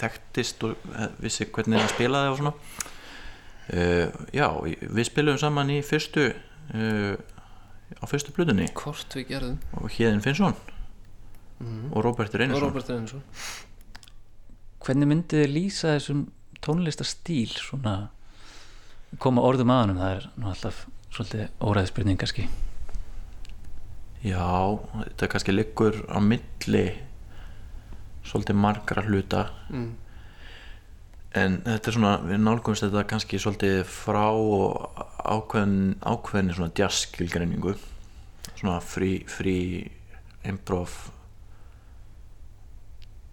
þekktist 0.00 0.64
og 0.64 0.86
vissi 1.20 1.48
hvernig 1.48 1.82
það 1.82 1.92
spilaði 1.94 2.30
og 2.30 2.40
svona. 2.40 2.54
Uh, 3.70 4.06
já, 4.34 4.46
við 4.80 5.04
spilum 5.06 5.38
saman 5.38 5.74
í 5.74 5.80
fyrstu 5.86 6.30
uh, 6.30 7.14
á 7.98 8.04
fyrstu 8.06 8.34
blutunni 8.36 8.68
hvort 8.78 9.16
við 9.16 9.26
gerðum. 9.32 9.58
Og 9.80 9.90
Híðin 9.96 10.22
Finnsson. 10.24 10.54
Og 11.60 12.00
Róbert 12.04 12.34
og 12.34 12.40
Reynisson. 12.40 12.62
Robert 12.64 12.88
Reynsson 12.88 13.24
Hvernig 14.80 15.10
myndið 15.10 15.42
þið 15.42 15.50
lýsa 15.52 15.94
þessum 15.98 16.22
tónlistastíl 16.64 17.50
svona? 17.52 17.94
Koma 19.20 19.42
orðum 19.44 19.72
að 19.74 19.82
honum, 19.82 20.00
það 20.00 20.14
er 20.16 20.28
nú 20.40 20.48
alltaf 20.48 20.84
svolítið 21.10 21.48
óræði 21.60 21.90
spurning 21.90 22.20
kannski. 22.20 22.46
já, 24.24 24.46
þetta 24.94 25.28
kannski 25.32 25.54
liggur 25.54 25.98
á 26.08 26.18
milli 26.22 26.84
svolítið 28.24 28.56
margra 28.60 29.04
hluta. 29.04 29.42
Mm. 29.68 29.90
En 31.38 31.60
þetta 31.66 31.90
er 31.90 31.96
svona, 31.96 32.12
við 32.26 32.42
nálgumst 32.42 32.84
þetta 32.86 33.06
kannski 33.10 33.38
svolítið 33.42 33.80
frá 33.86 34.26
ákveðin, 35.30 35.96
ákveðin 36.02 36.54
svona 36.56 36.74
jazzskilgreiningu. 36.78 37.76
Svona 38.56 38.80
frí, 38.82 39.12
frí 39.30 39.58
improv. 40.48 40.96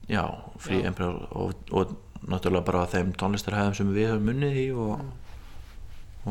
Já, 0.07 0.23
frí 0.61 0.81
Já. 0.81 0.91
improv 0.91 1.23
og, 1.35 1.65
og 1.71 1.95
náttúrulega 2.27 2.67
bara 2.67 2.85
þeim 2.91 3.11
tónlistarhæðum 3.17 3.75
sem 3.77 3.89
við 3.95 4.11
höfum 4.11 4.29
munnið 4.31 4.61
í 4.61 4.65
og, 4.73 5.03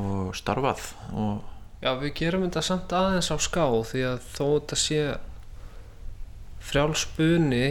og 0.00 0.32
starfað 0.37 0.88
og 1.12 1.44
Já, 1.85 1.92
við 2.00 2.14
gerum 2.16 2.46
þetta 2.46 2.62
samt 2.64 2.92
aðeins 2.96 3.28
á 3.28 3.37
ská 3.37 3.64
því 3.85 4.02
að 4.08 4.28
þó 4.32 4.44
þetta 4.46 4.78
sé 4.80 5.00
frjálspuni 6.66 7.66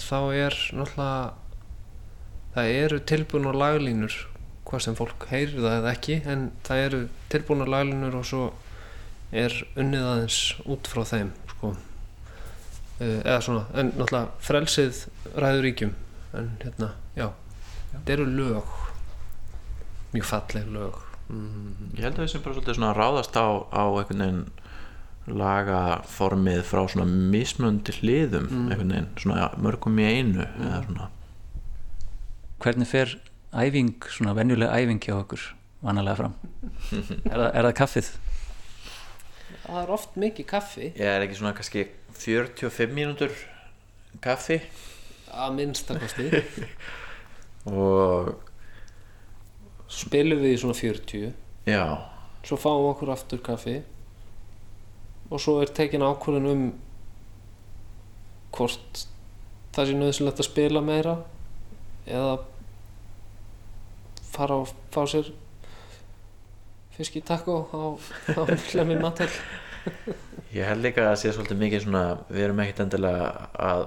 þá 0.00 0.18
er 0.32 0.56
náttúrulega 0.74 1.43
það 2.54 2.70
eru 2.84 3.00
tilbúna 3.10 3.54
laglínur 3.56 4.18
hvað 4.64 4.84
sem 4.86 4.96
fólk 4.98 5.26
heyrir 5.30 5.60
það 5.60 5.78
eða 5.78 5.94
ekki 5.94 6.20
en 6.30 6.46
það 6.66 6.84
eru 6.84 7.00
tilbúna 7.32 7.66
laglínur 7.68 8.18
og 8.20 8.28
svo 8.28 8.44
er 9.34 9.56
unnið 9.80 10.06
aðeins 10.06 10.38
út 10.70 10.88
frá 10.90 11.02
þeim 11.08 11.32
sko. 11.50 11.74
Eh, 13.02 13.20
eða 13.24 13.40
svona, 13.42 13.64
en 13.74 13.90
náttúrulega 13.96 14.46
frelsið 14.46 15.04
ræður 15.34 15.64
ríkjum 15.66 15.94
en 16.38 16.50
hérna, 16.62 16.92
já, 17.18 17.28
þetta 17.92 18.14
eru 18.16 18.28
lög 18.30 18.74
mjög 20.14 20.28
falleg 20.28 20.68
lög. 20.70 21.00
Mm. 21.28 21.90
Ég 21.96 22.04
held 22.04 22.18
að 22.18 22.22
við 22.22 22.30
sem 22.30 22.44
bara 22.44 22.54
svolítið 22.54 22.78
svona 22.78 22.92
ráðast 22.94 23.38
á, 23.38 23.46
á 23.74 23.84
einhvern 23.88 24.22
veginn 24.22 24.44
lagaformið 25.40 26.62
frá 26.68 26.82
svona 26.92 27.06
mismöndi 27.08 27.94
hliðum 27.96 28.50
einhvern 28.68 28.92
veginn, 28.92 29.12
svona 29.22 29.46
mörgum 29.56 29.98
í 29.98 30.04
einu 30.04 30.44
eða 30.44 30.82
svona 30.84 31.08
Hvernig 32.64 32.88
fer 32.88 33.10
æfing, 33.52 34.06
svona 34.08 34.32
venjuleg 34.32 34.70
æfing 34.72 35.02
hjá 35.04 35.18
okkur 35.18 35.42
vanalega 35.84 36.16
fram? 36.16 36.36
er, 36.94 37.34
það, 37.36 37.48
er 37.50 37.66
það 37.66 37.74
kaffið? 37.76 38.06
Það 39.64 39.80
er 39.82 39.92
oft 39.92 40.16
mikið 40.20 40.46
kaffi. 40.48 40.86
Ég 40.96 41.10
er 41.10 41.24
ekki 41.26 41.36
svona 41.36 41.52
kannski 41.58 41.82
45 42.16 42.94
mínútur 42.96 43.34
kaffi? 44.24 44.62
Að 45.34 45.52
minnstakosti 45.58 46.30
og 47.84 48.32
spilum 49.92 50.40
við 50.40 50.54
í 50.54 50.62
svona 50.62 50.78
40 50.78 51.28
já, 51.68 51.84
svo 52.48 52.58
fáum 52.60 52.80
við 52.86 52.90
okkur 52.94 53.12
aftur 53.18 53.44
kaffi. 53.44 53.76
Og 55.28 55.36
svo 55.40 55.58
er 55.60 55.72
tekin 55.76 56.04
ákvörðun 56.06 56.50
um 56.54 56.64
hvort 58.56 59.04
það 59.76 59.92
sé 59.92 60.00
nöðsynlegt 60.00 60.40
að 60.40 60.48
spila 60.48 60.84
meira 60.84 61.18
eða 62.06 62.36
fara 64.34 64.60
og 64.62 64.70
fá 64.94 65.02
sér 65.10 65.30
fisk 66.94 67.18
í 67.18 67.24
taco 67.26 67.58
á, 67.74 67.82
hlemmi 68.72 68.96
matel 69.00 69.30
ég 70.54 70.66
held 70.68 70.84
líka 70.84 71.08
að 71.10 71.20
sé 71.22 71.34
svolítið 71.34 71.60
mikið 71.60 71.84
svona, 71.86 72.04
við 72.30 72.46
erum 72.46 72.62
ekkert 72.64 72.84
endilega 72.86 73.28
að 73.58 73.86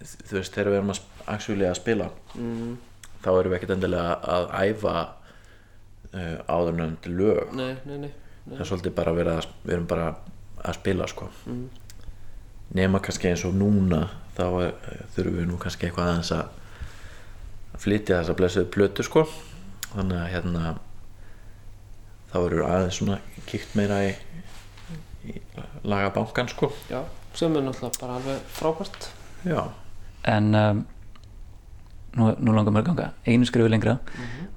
þú 0.00 0.38
veist, 0.38 0.54
þegar 0.54 0.70
við 0.70 0.78
erum 0.80 0.92
að, 0.94 1.00
að 1.26 1.78
spila 1.78 2.10
mm, 2.34 2.74
þá 3.24 3.30
erum 3.34 3.52
við 3.52 3.58
ekkert 3.58 3.74
endilega 3.76 4.16
að 4.36 4.48
æfa 4.62 4.94
uh, 6.16 6.36
áðurnönd 6.46 7.08
lög. 7.10 7.54
Nei, 7.56 7.72
nei, 7.88 7.96
nei, 8.06 8.12
það 8.46 8.62
er 8.62 8.70
svolítið 8.70 8.96
bara 9.00 9.12
að 9.12 9.20
vera 9.20 9.38
að, 9.40 9.48
við 9.64 9.76
erum 9.76 9.88
bara 9.90 10.12
að 10.66 10.78
spila 10.78 11.08
sko. 11.10 11.28
Mm. 11.46 11.66
nema 12.76 12.98
kannski 12.98 13.30
eins 13.30 13.44
og 13.46 13.54
núna 13.54 14.06
þá 14.36 14.46
er, 14.64 14.72
þurfum 15.14 15.36
við 15.40 15.50
nú 15.50 15.58
kannski 15.62 15.86
eitthvað 15.88 16.12
aðeins 16.12 16.32
að 16.34 16.46
að 16.46 16.65
flytja 17.82 18.20
þessa 18.20 18.36
blessuðu 18.38 18.70
plötu 18.74 19.06
sko. 19.06 19.24
Þannig 19.92 20.18
að 20.20 20.30
hérna 20.34 20.74
þá 22.32 22.36
verður 22.40 22.66
aðeins 22.68 23.00
svona 23.00 23.20
kíkt 23.48 23.74
meira 23.78 24.02
í, 24.08 24.12
í 25.30 25.38
lagabankan 25.86 26.50
sko. 26.52 26.70
Já, 26.90 27.00
sem 27.36 27.54
er 27.56 27.64
náttúrulega 27.66 28.02
bara 28.02 28.20
alveg 28.20 28.46
frábært. 28.58 29.10
Já, 29.46 29.60
En 30.26 30.54
um, 30.58 30.80
nú, 32.18 32.32
nú 32.42 32.54
langar 32.56 32.74
mér 32.74 32.82
að 32.82 32.88
ganga 32.88 33.10
einu 33.28 33.46
skrifu 33.46 33.70
lengra 33.70 34.00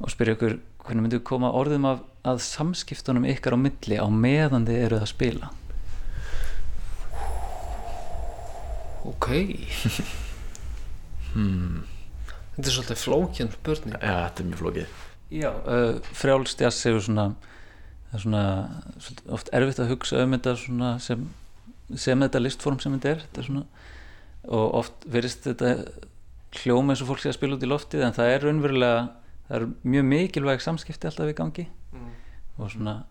og 0.02 0.10
spyrja 0.10 0.34
ykkur 0.34 0.56
hvernig 0.82 1.06
myndu 1.06 1.20
koma 1.22 1.52
orðum 1.54 1.86
af 1.86 2.00
að 2.26 2.42
samskiptunum 2.42 3.28
ykkar 3.30 3.54
á 3.54 3.60
milli 3.62 4.00
á 4.02 4.08
meðan 4.10 4.66
þið 4.66 4.82
eruð 4.88 5.06
að 5.06 5.12
spila? 5.14 5.52
Ok. 9.10 9.30
Hmm. 11.30 11.84
Þetta 12.60 12.72
er 12.72 12.76
svolítið 12.76 13.02
flókjön 13.04 13.52
spurning. 13.54 13.96
Já, 13.96 14.16
þetta 14.28 14.44
er 14.44 14.50
mjög 14.50 14.62
flókið. 14.64 14.98
Já, 15.30 15.50
uh, 15.50 16.12
frjálstjass 16.18 16.88
hefur 16.90 17.06
svona, 17.06 17.26
er 18.12 18.24
svona 18.24 18.44
oft 19.30 19.52
erfitt 19.56 19.82
að 19.84 19.94
hugsa 19.94 20.24
um 20.26 20.36
þetta 20.36 20.56
svona 20.60 20.94
sem, 21.04 21.28
sem 21.96 22.26
þetta 22.26 22.42
listform 22.44 22.80
sem 22.84 22.96
þetta 22.98 23.14
er, 23.14 23.24
þetta 23.28 23.44
er 23.44 23.50
svona, 23.50 23.66
og 24.50 24.78
oft 24.82 25.08
verist 25.14 25.46
þetta 25.48 25.74
hljóma 26.60 26.94
eins 26.94 27.04
og 27.06 27.12
fólk 27.12 27.22
sé 27.22 27.30
að 27.32 27.38
spila 27.38 27.58
út 27.58 27.66
í 27.66 27.70
loftið 27.70 28.06
en 28.08 28.16
það 28.18 28.32
er 28.34 28.46
raunverulega 28.48 29.02
það 29.50 29.60
er 29.60 29.68
mjög 29.94 30.08
mikilvæg 30.10 30.64
samskipti 30.66 31.10
alltaf 31.10 31.30
í 31.30 31.38
gangi. 31.38 31.68
Og 32.60 32.74
svona 32.74 33.04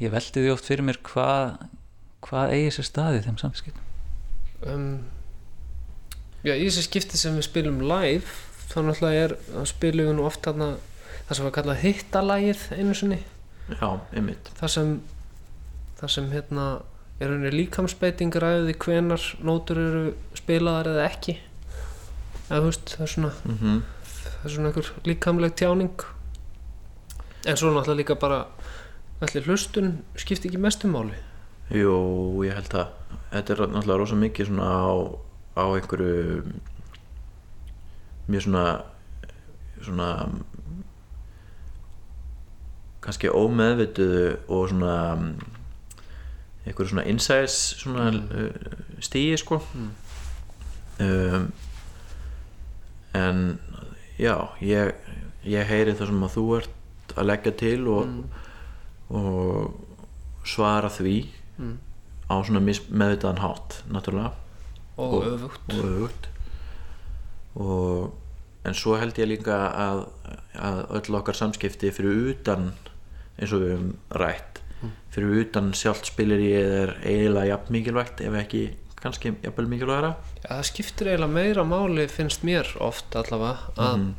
ég 0.00 0.12
velti 0.12 0.42
því 0.42 0.52
oft 0.52 0.68
fyrir 0.68 0.84
mér 0.84 1.00
hvað 1.04 1.58
hvað 2.26 2.54
eigi 2.56 2.72
sér 2.74 2.88
staði 2.88 3.20
í 3.20 3.24
þeim 3.26 3.38
samskiptum. 3.40 3.84
Um, 4.66 4.88
já, 6.42 6.56
í 6.56 6.64
þessi 6.64 6.86
skipti 6.88 7.20
sem 7.20 7.36
við 7.36 7.46
spilum 7.46 7.82
live 7.84 8.45
þá 8.70 8.76
náttúrulega 8.86 9.24
er 9.24 9.36
að 9.56 9.68
spilum 9.72 10.10
við 10.10 10.18
nú 10.18 10.26
oft 10.28 10.42
þarna 10.46 10.70
það 11.26 11.38
sem 11.38 11.48
var 11.48 11.56
kallað 11.56 11.82
hittalægið 11.84 12.66
einu 12.76 12.94
sinni. 12.98 13.20
Já, 13.72 13.88
einmitt. 14.14 14.52
Það 14.60 14.72
sem 14.76 14.94
það 15.96 16.14
sem 16.16 16.30
hérna 16.34 16.68
er 17.16 17.32
henni 17.32 17.50
líkamsbeiting 17.54 18.36
ræði 18.36 18.76
hvenar 18.84 19.22
nótur 19.44 19.80
eru 19.80 20.06
spilaðar 20.36 20.92
eða 20.92 21.06
ekki. 21.08 21.38
Eða 22.46 22.60
þú 22.60 22.66
veist 22.70 22.96
það 22.96 23.06
er 23.06 23.14
svona 23.14 23.34
mm 23.46 23.84
það 24.36 24.44
er 24.44 24.54
svona 24.54 24.70
einhver 24.70 24.90
líkamleg 25.06 25.54
tjáning. 25.58 26.04
En 27.46 27.56
svo 27.58 27.72
náttúrulega 27.72 27.98
líka 27.98 28.16
bara 28.20 28.44
allir 29.24 29.46
hlustun 29.46 30.04
skipti 30.18 30.50
ekki 30.50 30.60
mestu 30.60 30.90
máli? 30.90 31.16
Jú, 31.74 31.94
ég 32.46 32.54
held 32.54 32.74
að 32.78 32.92
þetta 33.32 33.54
er 33.54 33.62
náttúrulega 33.64 33.98
rosa 34.02 34.18
mikið 34.20 34.50
svona 34.50 34.68
á, 34.70 34.94
á 35.58 35.64
einhverju 35.66 36.44
mjög 38.28 38.42
svona 38.46 38.64
svona 39.84 40.08
kannski 43.04 43.28
ómeðvituðu 43.30 44.22
og 44.50 44.68
svona 44.72 44.94
einhverju 46.66 46.88
svona 46.90 47.04
insights 47.06 47.58
svona 47.82 48.08
mm. 48.10 49.00
stíi 49.04 49.36
sko. 49.38 49.60
Um, 50.98 51.50
en 53.14 53.42
já, 54.18 54.34
ég, 54.64 54.94
ég 55.44 55.68
heyri 55.68 55.92
það 55.94 56.10
sem 56.10 56.24
að 56.26 56.34
þú 56.38 56.44
ert 56.58 57.14
að 57.16 57.28
leggja 57.30 57.52
til 57.60 57.86
og, 57.92 58.14
og 59.10 60.46
svara 60.48 60.90
því 60.92 61.18
Mm. 61.56 61.78
á 62.28 62.36
svona 62.44 62.60
meðvitaðan 62.60 63.38
hátt 63.40 63.78
og, 64.98 65.14
Og- 65.14 65.24
öfugt. 65.24 65.70
og 65.72 65.84
öfugt 65.88 66.26
og 67.56 68.12
en 68.66 68.74
svo 68.74 68.96
held 68.98 69.18
ég 69.18 69.28
líka 69.30 69.56
að, 69.70 70.02
að 70.58 70.80
öll 70.98 71.18
okkar 71.20 71.34
samskipti 71.38 71.92
fyrir 71.94 72.32
utan 72.34 72.72
eins 73.38 73.52
og 73.52 73.62
við 73.62 73.74
höfum 73.76 73.92
rætt 74.22 74.60
fyrir 75.14 75.40
utan 75.46 75.70
sjálft 75.76 76.10
spilir 76.10 76.40
ég 76.42 76.72
er 76.82 76.90
eiginlega 77.06 77.46
jafn 77.54 77.72
mikilvægt 77.72 78.20
ef 78.20 78.34
ekki 78.42 78.64
kannski 79.00 79.30
jafnvel 79.44 79.68
mikilvægara. 79.70 80.10
Ja, 80.42 80.56
það 80.58 80.66
skiptir 80.70 81.08
eiginlega 81.12 81.32
meira 81.32 81.64
máli 81.68 82.06
finnst 82.10 82.42
mér 82.44 82.68
oft 82.82 83.14
allavega 83.16 83.70
að 83.76 83.96
Mhm. 83.96 84.14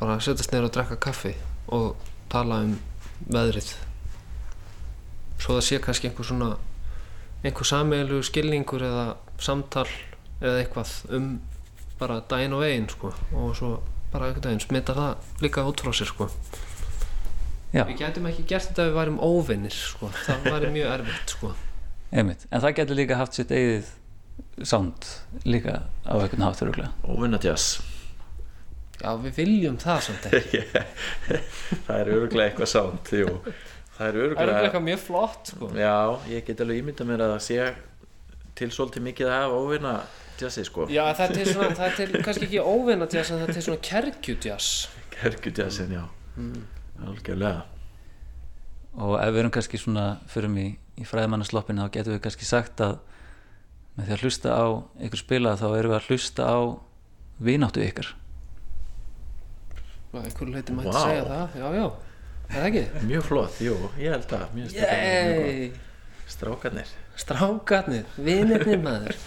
bara 0.00 0.18
setjast 0.20 0.52
neyra 0.52 0.68
og 0.68 0.72
drekka 0.74 0.96
kaffi 0.96 1.34
og 1.68 1.96
tala 2.28 2.60
um 2.64 2.78
veðrið. 3.30 3.70
Svo 5.38 5.56
það 5.56 5.64
sé 5.68 5.78
kannski 5.84 6.08
einhver 6.10 6.24
svona 6.28 6.56
einhver 7.44 7.64
sameiginlegu 7.68 8.22
skilningur 8.26 8.82
eða 8.82 9.16
samtal 9.38 9.86
eða 10.40 10.64
eitthvað 10.64 10.92
um 11.16 11.28
bara 12.00 12.20
daginn 12.28 12.56
og 12.56 12.64
veginn 12.64 12.88
sko 12.92 13.12
og 13.32 13.52
svo 13.58 13.72
bara 14.12 14.30
einhvern 14.30 14.50
veginn 14.50 14.64
smittar 14.64 14.98
það 14.98 15.44
líka 15.44 15.66
út 15.66 15.82
frá 15.82 15.92
sér 15.96 16.10
sko. 16.12 16.28
Já, 17.74 17.82
við 17.84 17.98
getum 18.00 18.28
ekki 18.30 18.46
gert 18.48 18.70
þetta 18.70 18.86
ef 18.86 18.90
við 18.92 18.98
værum 19.00 19.20
óvinnir 19.26 19.74
sko. 19.74 20.10
Það 20.24 20.48
væri 20.48 20.72
mjög 20.76 20.92
erfitt 20.94 21.36
sko. 21.36 21.52
Einmitt, 22.14 22.46
en 22.50 22.62
það 22.62 22.76
getur 22.80 23.00
líka 23.00 23.18
haft 23.18 23.36
sitt 23.36 23.52
eigið 23.52 23.90
sound 24.62 25.08
líka 25.44 25.82
á 26.06 26.14
einhvern 26.16 26.44
hátt 26.46 26.62
öruglega 26.64 26.92
óvinna 27.04 27.40
jazz 27.42 27.80
já 29.00 29.10
við 29.20 29.40
viljum 29.40 29.78
það 29.80 30.04
samt 30.06 30.28
ekki. 30.30 30.62
Það 31.86 31.98
er 31.98 32.12
öruglega 32.14 32.50
eitthvað 32.50 32.70
sánt 32.72 33.10
jú. 33.12 33.32
það 33.36 33.50
er 33.50 33.98
það 33.98 34.06
er 34.06 34.20
öruglega 34.22 34.62
eitthvað 34.62 34.86
mjög 34.86 35.02
flott 35.02 35.50
sko. 35.52 35.68
Já, 35.76 35.96
ég 36.32 36.46
get 36.46 36.62
alveg 36.64 36.80
ímynda 36.82 37.08
mér 37.08 37.24
að 37.26 37.34
það 37.34 37.44
sé 37.46 37.66
til 38.56 38.70
svolítið 38.72 39.06
mikið 39.10 39.32
af 39.36 39.56
óvinna 39.56 39.94
jazzi 40.42 40.64
sko. 40.66 40.86
Já, 40.92 41.02
það 41.16 41.24
er 41.26 41.34
til 41.38 41.46
svona, 41.52 41.70
það 41.78 41.86
er 41.86 41.96
til 42.00 42.22
kannski 42.26 42.46
ekki 42.48 42.62
óvinnatjás 42.62 43.30
en 43.32 43.40
það 43.40 43.48
er 43.48 43.56
til 43.56 43.64
svona 43.66 43.82
kergjutjás 43.90 44.68
Herkutjassin, 45.16 45.92
já. 45.96 46.02
Algjörlega. 47.06 47.64
Og 49.00 49.14
ef 49.20 49.30
við 49.32 49.42
erum 49.42 49.52
kannski 49.54 49.80
svona 49.80 50.04
fyrir 50.28 50.52
mig 50.52 50.74
í 51.00 51.06
fræðmannasloppin 51.08 51.80
þá 51.80 51.88
getum 51.94 52.16
við 52.16 52.22
kannski 52.26 52.48
sagt 52.48 52.82
að 52.84 52.98
með 53.96 54.10
því 54.10 54.16
að 54.16 54.24
hlusta 54.26 54.52
á 54.52 54.64
ykkur 55.08 55.22
spila 55.22 55.54
þá 55.56 55.66
erum 55.70 55.92
við 55.94 55.98
að 55.98 56.10
hlusta 56.10 56.48
á 56.48 56.56
vináttu 57.48 57.84
ykkar. 57.84 58.12
Einhver 60.16 60.52
leiti 60.52 60.72
mætti 60.76 60.92
Vá. 60.92 61.00
segja 61.00 61.24
það, 61.28 61.56
já, 61.60 61.66
já. 61.76 61.86
Er 62.46 62.54
það 62.54 62.68
ekki? 62.70 62.84
Mjög 63.08 63.26
flott, 63.26 63.58
jú, 63.64 63.74
ég 64.00 64.14
held 64.14 64.36
að 64.36 65.82
Strákarnir. 66.26 66.88
Strákarnir, 67.16 68.08
vinirnir 68.18 68.80
maður 68.82 69.18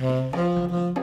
Música 0.00 0.98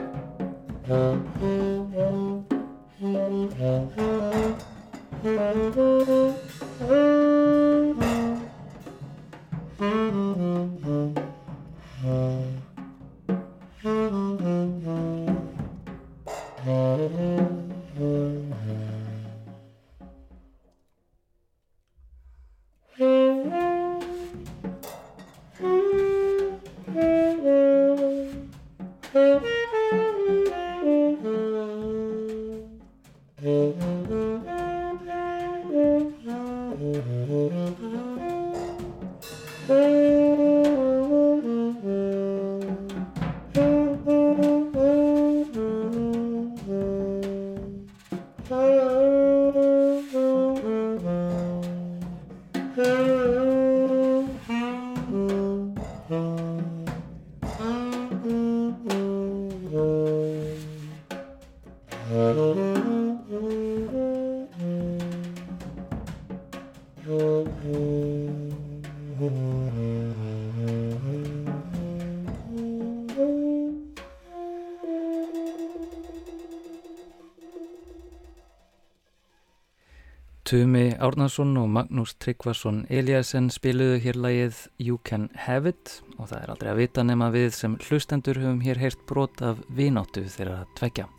Tumi 80.56 80.94
Árnason 81.04 81.58
og 81.60 81.66
Magnús 81.68 82.14
Tryggvason 82.24 82.86
Eliasson 82.88 83.50
spiluðu 83.52 83.98
hér 84.06 84.16
lagið 84.24 84.62
You 84.80 85.02
Can 85.04 85.26
Have 85.36 85.74
It 85.74 85.98
og 86.16 86.30
það 86.30 86.38
er 86.38 86.54
aldrei 86.54 86.70
að 86.72 86.80
vita 86.80 87.04
nema 87.04 87.28
við 87.34 87.50
sem 87.58 87.76
hlustendur 87.90 88.40
höfum 88.40 88.62
hér 88.64 88.80
heyrt 88.80 89.04
brot 89.10 89.44
af 89.44 89.60
vináttu 89.76 90.24
þeirra 90.24 90.62
að 90.62 90.72
tvekja. 90.80 91.10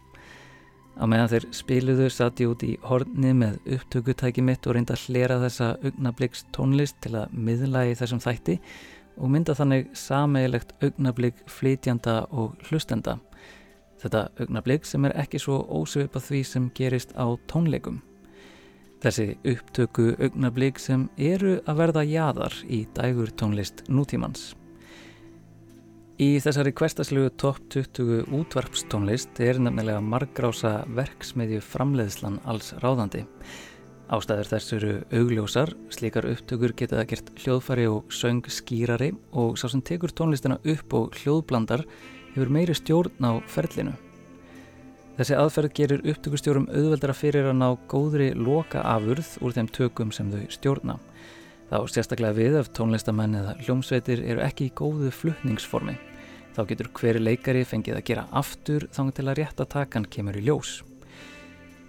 Á 0.97 1.05
meðan 1.05 1.29
þeir 1.35 1.49
spiluðu 1.59 2.09
satt 2.17 2.41
ég 2.41 2.55
út 2.55 2.65
í 2.65 2.73
hornið 2.89 3.37
með 3.43 3.61
upptökutæki 3.77 4.47
mitt 4.49 4.65
og 4.65 4.79
reynda 4.79 4.97
að 4.97 5.05
hlera 5.05 5.39
þessa 5.45 5.71
augnabliks 5.83 6.47
tónlist 6.57 6.97
til 7.05 7.19
að 7.21 7.37
miðla 7.37 7.85
í 7.91 7.95
þessum 8.01 8.25
þætti 8.25 8.59
og 9.21 9.37
mynda 9.37 9.61
þannig 9.61 9.93
sameigilegt 9.93 10.77
augnablik 10.81 11.45
flytjanda 11.45 12.23
og 12.33 12.57
hlustenda. 12.71 13.19
Þetta 14.01 14.31
augnablik 14.41 14.89
sem 14.89 15.05
er 15.05 15.21
ekki 15.21 15.45
svo 15.45 15.61
ósvipað 15.69 16.31
því 16.31 16.45
sem 16.57 16.75
gerist 16.81 17.13
á 17.21 17.37
tónleikum. 17.53 18.06
Þessi 19.05 19.35
upptöku 19.45 20.15
augnablík 20.17 20.79
sem 20.81 21.09
eru 21.21 21.59
að 21.69 21.81
verða 21.83 22.05
jaðar 22.09 22.55
í 22.65 22.87
dægur 22.97 23.33
tónlist 23.37 23.85
nútímans. 23.93 24.55
Í 26.17 26.39
þessari 26.41 26.73
hverstaslegu 26.73 27.29
top 27.37 27.59
20 27.75 28.31
útvarpstónlist 28.33 29.37
er 29.45 29.59
nefnilega 29.61 30.01
margrása 30.01 30.79
verksmiðju 30.97 31.61
framleiðslan 31.61 32.39
alls 32.49 32.73
ráðandi. 32.81 33.27
Ástæður 34.09 34.49
þess 34.55 34.75
eru 34.79 34.95
augljósar, 35.19 35.75
slíkar 35.93 36.31
upptökur 36.31 36.73
geta 36.79 37.03
það 37.03 37.11
gert 37.13 37.31
hljóðfæri 37.43 37.87
og 37.91 38.17
söng 38.17 38.49
skýrari 38.49 39.11
og 39.37 39.61
sá 39.61 39.67
sem 39.69 39.85
tekur 39.85 40.15
tónlistina 40.17 40.57
upp 40.63 40.97
og 40.97 41.21
hljóðblandar 41.21 41.85
hefur 42.33 42.55
meiri 42.55 42.81
stjórn 42.81 43.29
á 43.29 43.37
ferlinu. 43.51 44.06
Þessi 45.17 45.37
aðferð 45.41 45.73
gerir 45.73 46.03
upptökustjórum 46.13 46.67
auðveldara 46.69 47.15
fyrir 47.17 47.47
að 47.49 47.55
ná 47.57 47.71
góðri 47.89 48.27
loka 48.37 48.83
afurð 48.85 49.31
úr 49.41 49.55
þeim 49.57 49.71
tökum 49.73 50.11
sem 50.13 50.29
þau 50.29 50.43
stjórna. 50.53 50.97
Þá 51.71 51.79
sérstaklega 51.89 52.37
við 52.37 52.59
ef 52.61 52.69
tónlistamenn 52.77 53.39
eða 53.39 53.55
hljómsveitir 53.63 54.21
eru 54.29 54.45
ekki 54.45 54.69
í 54.69 54.75
góðu 54.77 55.09
flutningsformi. 55.17 55.97
Þá 56.53 56.61
getur 56.69 56.91
hver 57.01 57.21
leikari 57.23 57.65
fengið 57.65 57.97
að 57.97 58.05
gera 58.11 58.27
aftur 58.37 58.87
þang 58.93 59.15
til 59.17 59.25
að 59.25 59.39
rétta 59.41 59.67
takan 59.73 60.05
kemur 60.05 60.37
í 60.37 60.45
ljós. 60.51 60.83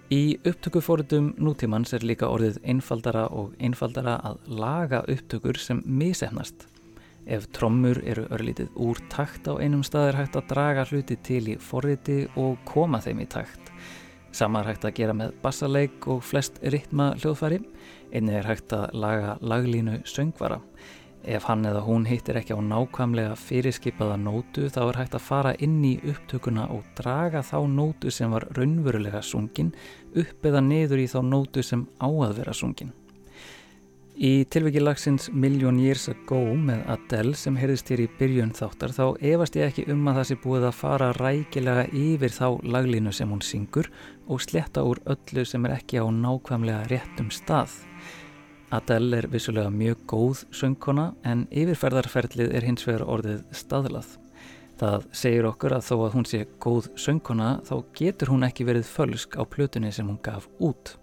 Í 0.08 0.38
upptökufórutum 0.48 1.34
nútímans 1.36 1.92
er 1.92 2.08
líka 2.08 2.32
orðið 2.32 2.62
einfaldara 2.64 3.26
og 3.28 3.52
einfaldara 3.60 4.16
að 4.24 4.40
laga 4.48 5.02
upptökur 5.04 5.60
sem 5.60 5.84
misefnast. 5.84 6.64
Ef 7.28 7.44
trommur 7.52 7.98
eru 8.08 8.24
örlítið 8.32 8.70
úr 8.80 9.00
takt 9.12 9.50
á 9.52 9.60
einum 9.60 9.82
stað 9.84 10.14
er 10.14 10.18
hægt 10.22 10.36
að 10.40 10.46
draga 10.48 10.84
hluti 10.88 11.18
til 11.20 11.42
í 11.52 11.56
forriti 11.60 12.22
og 12.40 12.56
koma 12.64 13.02
þeim 13.04 13.20
í 13.20 13.26
takt. 13.28 13.72
Sama 14.32 14.62
er 14.62 14.70
hægt 14.70 14.86
að 14.88 14.94
gera 14.96 15.16
með 15.16 15.34
bassaleik 15.42 16.06
og 16.08 16.22
flest 16.24 16.56
ritma 16.72 17.10
hljóðfæri. 17.20 17.58
Einnig 18.12 18.38
er 18.40 18.48
hægt 18.48 18.72
að 18.72 18.94
laga 18.96 19.34
laglínu 19.44 19.98
söngvara. 20.08 20.62
Ef 21.28 21.44
hann 21.50 21.66
eða 21.68 21.82
hún 21.84 22.06
hittir 22.08 22.38
ekki 22.40 22.56
á 22.56 22.60
nákvæmlega 22.64 23.34
fyrirskipaða 23.36 24.16
nótu 24.22 24.68
þá 24.72 24.80
er 24.86 25.00
hægt 25.02 25.16
að 25.18 25.26
fara 25.26 25.52
inn 25.60 25.82
í 25.84 25.98
upptökuna 26.08 26.68
og 26.72 26.86
draga 26.96 27.42
þá 27.44 27.58
nótu 27.68 28.12
sem 28.14 28.32
var 28.32 28.46
raunverulega 28.56 29.20
sungin 29.20 29.74
upp 30.16 30.48
eða 30.48 30.62
niður 30.64 31.02
í 31.02 31.08
þá 31.10 31.18
nótu 31.26 31.64
sem 31.66 31.84
á 32.00 32.08
að 32.08 32.38
vera 32.40 32.56
sungin. 32.56 32.94
Í 34.18 34.42
tilviki 34.50 34.80
lagsins 34.82 35.28
Million 35.30 35.76
Years 35.78 36.08
Ago 36.10 36.40
með 36.58 36.80
Adele 36.90 37.38
sem 37.38 37.54
heyrðist 37.54 37.92
hér 37.92 38.00
í 38.02 38.06
byrjun 38.18 38.50
þáttar 38.50 38.90
þá 38.90 39.02
efast 39.30 39.54
ég 39.54 39.68
ekki 39.70 39.84
um 39.94 40.08
að 40.10 40.16
það 40.16 40.24
sé 40.26 40.36
búið 40.42 40.64
að 40.66 40.72
fara 40.74 41.10
rækilega 41.14 41.84
yfir 41.94 42.32
þá 42.34 42.46
laglínu 42.66 43.12
sem 43.14 43.30
hún 43.30 43.44
syngur 43.46 43.86
og 44.26 44.40
sletta 44.42 44.82
úr 44.82 44.98
öllu 45.06 45.44
sem 45.46 45.68
er 45.68 45.76
ekki 45.76 46.02
á 46.02 46.06
nákvæmlega 46.10 46.88
réttum 46.90 47.28
stað. 47.30 47.76
Adele 48.74 49.20
er 49.20 49.28
vissulega 49.30 49.70
mjög 49.70 50.00
góð 50.10 50.40
söngkona 50.50 51.04
en 51.22 51.44
yfirferðarferðlið 51.54 52.56
er 52.58 52.66
hins 52.66 52.88
vegar 52.88 53.04
orðið 53.06 53.44
staðlað. 53.54 54.08
Það 54.82 55.06
segir 55.20 55.46
okkur 55.52 55.76
að 55.76 55.86
þó 55.92 55.94
að 56.00 56.16
hún 56.16 56.26
sé 56.26 56.40
góð 56.58 56.88
söngkona 56.98 57.52
þá 57.70 57.76
getur 58.02 58.34
hún 58.34 58.48
ekki 58.50 58.66
verið 58.66 58.90
fölsk 58.90 59.38
á 59.38 59.46
plötunni 59.46 59.94
sem 59.94 60.10
hún 60.10 60.18
gaf 60.26 60.50
út. 60.58 60.96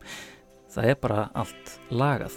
Það 0.76 0.92
er 0.92 1.00
bara 1.00 1.30
allt 1.32 1.74
lagað. 1.96 2.36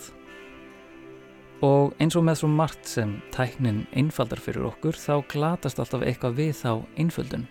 Og 1.65 1.91
eins 1.99 2.15
og 2.15 2.23
með 2.23 2.37
svo 2.39 2.49
margt 2.55 2.87
sem 2.87 3.17
tæknin 3.35 3.81
einfaldar 3.99 4.39
fyrir 4.39 4.69
okkur 4.69 4.95
þá 4.95 5.25
glatast 5.27 5.81
alltaf 5.83 6.05
eitthvað 6.07 6.37
við 6.39 6.53
þá 6.61 6.71
einföldun. 7.03 7.49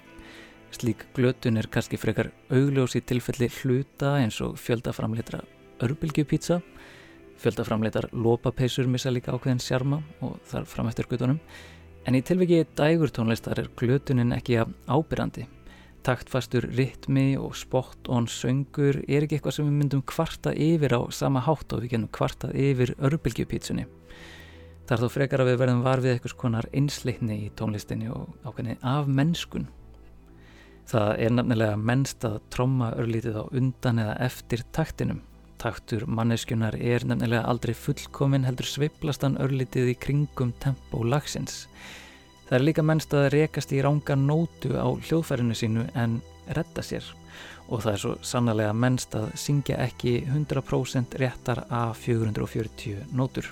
Slík 0.72 1.04
glötun 1.16 1.60
er 1.60 1.68
kannski 1.72 2.00
frekar 2.00 2.30
augljós 2.48 2.96
í 2.96 3.02
tilfelli 3.04 3.50
hluta 3.60 4.14
eins 4.22 4.40
og 4.44 4.56
fjöldaframleitra 4.64 5.42
örbylgjupítsa, 5.84 6.62
fjöldaframleitar 7.38 8.10
lópapeisur 8.14 8.88
missa 8.88 9.12
líka 9.12 9.36
ákveðin 9.36 9.62
sjarma 9.62 10.00
og 10.24 10.40
þar 10.48 10.70
fram 10.72 10.88
eftir 10.88 11.10
gutunum, 11.12 11.42
en 12.08 12.16
í 12.16 12.24
tilviki 12.24 12.64
dægurtónlistar 12.80 13.60
er 13.60 13.70
glötunin 13.76 14.36
ekki 14.36 14.62
ábyrrandi. 14.88 15.50
Taktfastur 16.08 16.70
ritmi 16.72 17.34
og 17.36 17.58
spot-on 17.60 18.30
söngur 18.32 19.02
er 19.04 19.26
ekki 19.26 19.42
eitthvað 19.42 19.58
sem 19.58 19.68
við 19.68 19.80
myndum 19.82 20.08
kvarta 20.08 20.56
yfir 20.56 20.96
á 20.96 21.02
sama 21.12 21.44
hátt 21.44 21.76
og 21.76 21.84
við 21.84 21.98
genum 21.98 22.12
kvartað 22.16 22.56
yfir 22.56 22.96
örbylgjupítsunni. 22.96 23.88
Það 24.88 24.94
er 24.96 25.02
þó 25.04 25.12
frekar 25.12 25.42
að 25.44 25.50
við 25.50 25.58
verðum 25.60 25.80
var 25.84 26.00
við 26.00 26.14
eitthvað 26.14 26.34
konar 26.40 26.66
einsleitni 26.72 27.36
í 27.44 27.48
tónlistinni 27.60 28.08
og 28.08 28.30
ákveðni 28.48 28.78
af 28.88 29.10
mennskun. 29.12 29.66
Það 30.88 31.10
er 31.26 31.34
nefnilega 31.36 31.80
mennst 31.90 32.24
að 32.24 32.38
tromma 32.56 32.94
örlítið 32.96 33.42
á 33.44 33.44
undan 33.52 34.00
eða 34.00 34.14
eftir 34.30 34.64
taktinum. 34.72 35.20
Taktur 35.60 36.06
manneskunar 36.08 36.78
er 36.80 37.04
nefnilega 37.04 37.44
aldrei 37.52 37.74
fullkomin 37.76 38.48
heldur 38.48 38.70
sveiplast 38.72 39.28
hann 39.28 39.36
örlítið 39.44 39.92
í 39.92 39.98
kringum 40.00 40.56
tempo 40.64 41.04
lagsins. 41.04 41.66
Það 42.48 42.58
er 42.62 42.68
líka 42.70 42.88
mennst 42.88 43.20
að 43.20 43.30
rekast 43.36 43.76
í 43.76 43.84
ránga 43.84 44.16
nótu 44.16 44.72
á 44.80 44.88
hljóðfærinu 44.88 45.58
sínu 45.58 45.84
en 46.00 46.22
retta 46.56 46.80
sér 46.80 47.04
og 47.68 47.84
það 47.84 47.92
er 47.92 48.04
svo 48.06 48.16
sannlega 48.24 48.72
mennst 48.72 49.20
að 49.20 49.34
syngja 49.36 49.84
ekki 49.84 50.22
100% 50.32 51.20
réttar 51.20 51.66
af 51.68 52.00
440 52.08 53.10
nótur. 53.12 53.52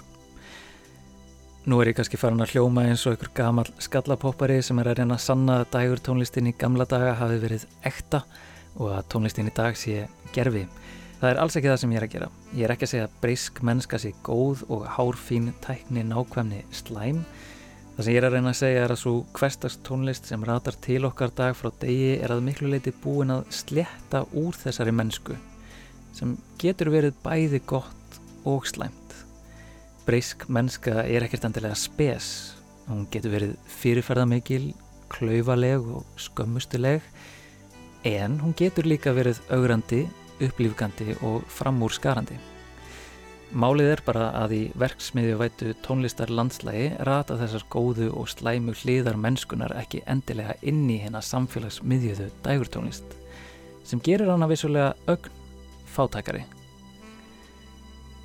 Nú 1.66 1.80
er 1.82 1.90
ég 1.90 1.96
kannski 1.98 2.20
farin 2.22 2.44
að 2.44 2.52
hljóma 2.54 2.84
eins 2.86 3.02
og 3.10 3.16
einhver 3.16 3.32
gamal 3.34 3.64
skallapoppari 3.82 4.60
sem 4.62 4.78
er 4.78 4.92
að 4.92 5.00
reyna 5.00 5.16
að 5.16 5.24
sanna 5.24 5.54
að 5.64 5.72
dægur 5.74 6.02
tónlistin 6.06 6.50
í 6.52 6.52
gamla 6.62 6.86
daga 6.86 7.16
hafi 7.18 7.40
verið 7.42 7.64
ekta 7.90 8.20
og 8.76 8.92
að 8.94 9.08
tónlistin 9.10 9.50
í 9.50 9.54
dag 9.58 9.78
sé 9.82 10.04
gerfi. 10.36 10.62
Það 11.18 11.32
er 11.32 11.40
alls 11.42 11.56
ekki 11.58 11.72
það 11.72 11.80
sem 11.82 11.96
ég 11.96 11.98
er 11.98 12.06
að 12.06 12.12
gera. 12.14 12.28
Ég 12.54 12.68
er 12.68 12.74
ekki 12.76 12.86
að 12.86 12.92
segja 12.92 13.08
að 13.08 13.16
breysk 13.24 13.62
mennska 13.66 14.00
sé 14.04 14.12
góð 14.28 14.62
og 14.76 14.84
hárfín 14.94 15.48
tækni 15.66 16.04
nákvæmni 16.06 16.60
slæm. 16.70 17.24
Það 17.96 18.06
sem 18.06 18.14
ég 18.14 18.20
er 18.22 18.28
að 18.28 18.38
reyna 18.38 18.52
að 18.52 18.60
segja 18.60 18.84
er 18.84 18.94
að 18.94 19.00
svo 19.02 19.14
hverstags 19.40 19.80
tónlist 19.88 20.30
sem 20.30 20.46
ratar 20.46 20.78
til 20.86 21.00
okkar 21.10 21.34
dag 21.34 21.58
frá 21.58 21.72
degi 21.82 22.12
er 22.20 22.36
að 22.36 22.44
miklu 22.46 22.70
leiti 22.76 22.94
búin 22.94 23.34
að 23.40 23.48
sletta 23.64 24.22
úr 24.38 24.54
þessari 24.54 24.94
mennsku 24.94 25.40
sem 26.14 26.38
getur 26.62 26.94
verið 26.94 27.18
bæði 27.26 27.64
gott 27.66 28.22
og 28.46 28.70
slæmt. 28.70 29.05
Breysk 30.06 30.44
mennska 30.54 31.02
er 31.10 31.24
ekkert 31.26 31.48
endilega 31.48 31.76
spes. 31.80 32.26
Hún 32.86 33.08
getur 33.10 33.32
verið 33.34 33.54
fyrirferðamikil, 33.80 34.68
klauvaleg 35.10 35.88
og 35.98 36.04
skömmustileg 36.22 37.02
en 38.06 38.36
hún 38.38 38.54
getur 38.54 38.86
líka 38.86 39.16
verið 39.18 39.40
augrandi, 39.50 40.04
upplýfgandi 40.46 41.16
og 41.26 41.48
framúrskarandi. 41.50 42.38
Málið 43.56 43.90
er 43.96 44.02
bara 44.06 44.28
að 44.44 44.54
í 44.54 44.62
verksmiðju 44.78 45.40
vætu 45.40 45.74
tónlistar 45.86 46.30
landslægi 46.30 46.92
rata 47.08 47.38
þessar 47.40 47.66
góðu 47.74 48.12
og 48.14 48.30
slæmu 48.30 48.76
hliðar 48.78 49.18
mennskunar 49.22 49.74
ekki 49.80 50.04
endilega 50.12 50.58
inn 50.62 50.84
í 50.92 51.00
hérna 51.02 51.24
samfélagsmiðjöðu 51.26 52.30
dægurtónlist 52.46 53.18
sem 53.86 54.02
gerir 54.06 54.30
hana 54.34 54.50
vissulega 54.50 54.94
ögn 55.10 55.34
fátækari. 55.96 56.44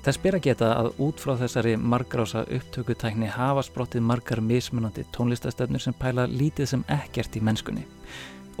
Þess 0.01 0.17
ber 0.17 0.33
að 0.33 0.45
geta 0.47 0.67
að 0.79 0.87
út 1.05 1.19
frá 1.21 1.35
þessari 1.37 1.75
margrása 1.77 2.41
upptökutækni 2.49 3.27
hafa 3.29 3.61
sprottið 3.67 4.01
margar 4.01 4.39
mismunandi 4.41 5.03
tónlistastefnur 5.13 5.83
sem 5.83 5.93
pæla 5.93 6.25
lítið 6.25 6.71
sem 6.71 6.85
ekkert 6.89 7.37
í 7.37 7.41
mennskunni 7.45 7.83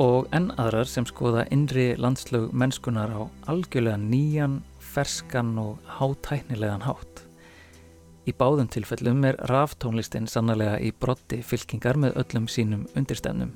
og 0.01 0.29
enn 0.33 0.51
aðrar 0.61 0.87
sem 0.89 1.05
skoða 1.05 1.43
innri 1.53 1.91
landslög 1.99 2.53
mennskunar 2.57 3.11
á 3.11 3.21
algjörlega 3.51 3.99
nýjan, 3.99 4.61
ferskan 4.79 5.57
og 5.61 5.81
hátæknilegan 5.97 6.85
hátt. 6.85 7.25
Í 8.25 8.33
báðum 8.37 8.69
tilfellum 8.71 9.25
er 9.25 9.39
ráftónlistin 9.49 10.29
sannlega 10.29 10.77
í 10.79 10.91
brotti 10.93 11.41
fylkingar 11.45 11.97
með 11.97 12.17
öllum 12.21 12.47
sínum 12.49 12.87
undirstefnum. 12.95 13.53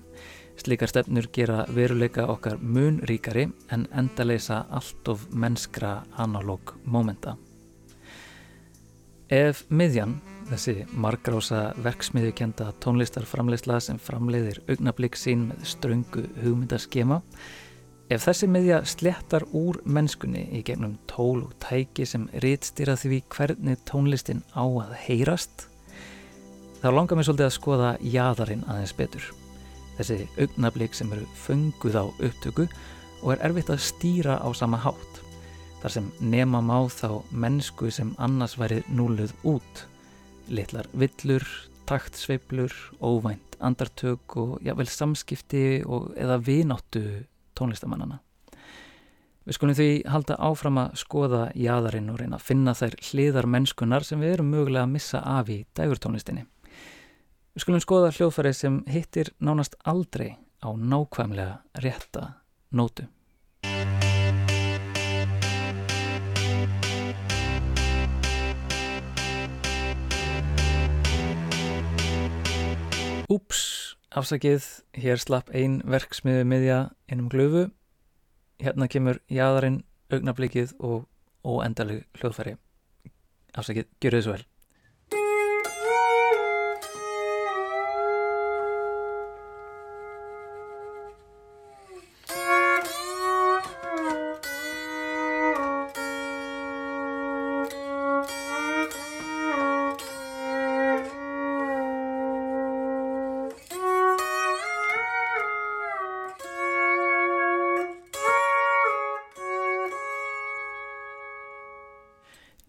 Slikar 0.57 0.89
stefnur 0.89 1.29
gera 1.33 1.65
veruleika 1.69 2.27
okkar 2.31 2.57
mun 2.61 3.01
ríkari 3.09 3.49
en 3.71 3.87
endaleysa 3.93 4.65
allt 4.69 5.11
of 5.11 5.27
mennskra 5.31 5.99
analóg 6.17 6.77
mómenta. 6.83 7.35
Ef 9.33 9.63
miðjan, 9.73 10.19
þessi 10.51 10.83
margrása 11.01 11.71
verksmiðjukenda 11.81 12.67
tónlistarframleysla 12.83 13.79
sem 13.81 13.97
framleiðir 13.97 14.59
augnablík 14.69 15.17
sín 15.17 15.47
með 15.49 15.63
ströngu 15.65 16.27
hugmyndaskema, 16.43 17.17
ef 18.13 18.27
þessi 18.27 18.45
miðja 18.53 18.83
slettar 18.85 19.47
úr 19.49 19.79
mennskunni 19.89 20.43
í 20.53 20.61
gegnum 20.61 20.99
tól 21.09 21.41
og 21.47 21.55
tæki 21.65 22.05
sem 22.05 22.27
rítstýra 22.45 22.93
því 23.01 23.23
hvernig 23.33 23.81
tónlistin 23.89 24.45
á 24.53 24.61
að 24.61 24.93
heyrast, 25.07 25.71
þá 26.83 26.87
langar 26.93 27.17
mér 27.17 27.25
svolítið 27.25 27.49
að 27.49 27.57
skoða 27.57 27.91
jæðarinn 28.05 28.65
aðeins 28.69 28.93
betur. 28.93 29.33
Þessi 29.97 30.21
augnablík 30.37 30.93
sem 30.93 31.09
eru 31.17 31.25
fönguð 31.47 31.97
á 31.97 32.05
upptöku 32.05 32.69
og 33.23 33.33
er 33.33 33.45
erfitt 33.49 33.73
að 33.73 33.87
stýra 33.89 34.37
á 34.37 34.53
sama 34.53 34.77
hátt 34.85 35.14
þar 35.85 35.93
sem 35.93 36.05
nema 36.33 36.63
má 36.65 36.87
þá 36.89 37.19
mennsku 37.29 37.91
sem 37.93 38.15
annars 38.17 38.55
væri 38.57 38.79
núluð 38.89 39.35
út. 39.45 39.81
Littlar 40.49 40.87
villur, 40.97 41.45
taktsveiplur, 41.85 42.73
óvænt 43.05 43.59
andartök 43.61 44.33
og 44.41 44.65
jável 44.65 44.89
samskipti 44.89 45.83
og 45.85 46.15
eða 46.17 46.39
vináttu 46.41 47.03
tónlistamannana. 47.53 48.17
Við 49.45 49.59
skulum 49.59 49.77
því 49.77 49.89
halda 50.09 50.39
áfram 50.41 50.81
að 50.81 50.97
skoða 51.03 51.43
jæðarinn 51.53 52.09
og 52.09 52.17
reyna 52.17 52.39
að 52.39 52.47
finna 52.49 52.73
þær 52.73 52.97
hliðar 53.11 53.51
mennskunar 53.53 54.09
sem 54.09 54.25
við 54.25 54.39
erum 54.39 54.49
mögulega 54.55 54.87
að 54.87 54.95
missa 54.97 55.21
af 55.21 55.53
í 55.53 55.61
dægurtónlistinni. 55.77 56.47
Við 57.53 57.61
skulum 57.61 57.85
skoða 57.85 58.09
hljóðfæri 58.15 58.57
sem 58.57 58.81
hittir 58.89 59.35
nánast 59.37 59.77
aldrei 59.85 60.33
á 60.65 60.73
nákvæmlega 60.73 61.61
rétta 61.77 62.31
nótu. 62.73 63.05
Úps, 73.35 73.61
afsakið, 74.15 74.63
hér 74.95 75.19
slapp 75.19 75.49
ein 75.51 75.81
verksmiðu 75.83 76.45
miðja 76.47 76.77
innum 77.11 77.27
glöfu. 77.33 77.65
Hérna 78.63 78.87
kemur 78.87 79.19
jæðarinn, 79.27 79.81
augnablikið 80.13 80.71
og 80.79 81.03
óendaleg 81.43 82.05
hljóðfæri. 82.15 82.53
Afsakið, 83.59 83.89
gjör 83.99 84.15
þið 84.15 84.23
svo 84.23 84.35
vel. 84.37 84.45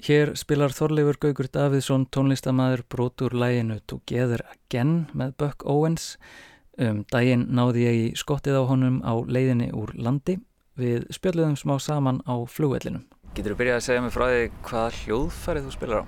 Hér 0.07 0.37
spilar 0.39 0.71
Þorleifur 0.71 1.17
Gaugur 1.19 1.49
Davidsson 1.51 2.05
tónlistamæður 2.15 2.85
brotur 2.87 3.33
læginu 3.35 3.81
Together 3.91 4.45
Again 4.53 5.09
með 5.11 5.33
Buck 5.41 5.65
Owens. 5.67 6.05
Um 6.79 7.01
daginn 7.11 7.49
náði 7.51 7.83
ég 7.83 7.97
í 7.99 8.05
skottið 8.15 8.61
á 8.63 8.71
honum 8.71 9.01
á 9.03 9.19
leiðinni 9.27 9.73
úr 9.75 9.91
landi. 9.99 10.37
Við 10.79 11.09
spjöldum 11.11 11.57
smá 11.59 11.75
saman 11.83 12.21
á 12.23 12.39
flugvellinum. 12.47 13.03
Getur 13.35 13.57
þú 13.57 13.59
byrjað 13.65 13.81
að 13.81 13.85
segja 13.89 14.05
mig 14.05 14.15
frá 14.15 14.27
því 14.29 14.47
hvaða 14.69 14.95
hljóðfærið 15.01 15.67
þú 15.67 15.75
spilar 15.75 15.99
á? 15.99 16.05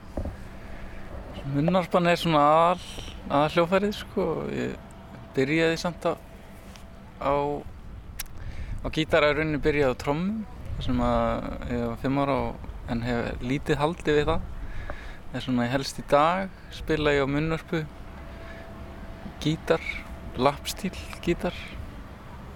Munnarpan 1.57 2.13
er 2.13 2.23
svona 2.23 2.47
aðal, 2.53 2.89
aðal 3.27 3.53
hljóðfærið 3.57 3.99
sko. 4.05 4.31
Ég 4.55 4.79
byrjaði 5.35 5.83
samt 5.83 6.07
á, 6.07 6.15
á, 7.19 7.35
á 8.79 8.87
gítara 8.95 9.35
rauninni 9.35 9.59
byrjaði 9.59 9.99
á 9.99 10.03
trommum 10.07 10.45
þar 10.77 10.91
sem 10.93 11.07
að 11.11 11.71
ég 11.75 11.87
var 11.89 12.03
fimm 12.07 12.23
ára 12.23 12.43
og, 12.47 12.68
en 12.89 13.03
hef 13.05 13.43
lítið 13.45 13.81
haldið 13.81 14.21
við 14.21 14.31
það. 14.33 14.47
Er 15.37 15.45
svona 15.45 15.69
helst 15.69 16.01
í 16.01 16.05
dag 16.09 16.53
spila 16.73 17.13
ég 17.13 17.25
á 17.25 17.29
munnarpu, 17.29 17.83
gítar, 19.45 19.83
lapstíl 20.41 20.95
gítar, 21.25 21.57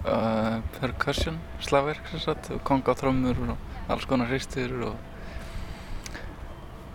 uh, 0.07 0.59
percussion, 0.79 1.37
slagverk 1.61 2.09
sem 2.11 2.23
sagt, 2.23 2.51
kongatrommur 2.65 3.39
og 3.45 3.91
alls 3.91 4.07
konar 4.09 4.31
hristur 4.31 4.73
og, 4.89 4.95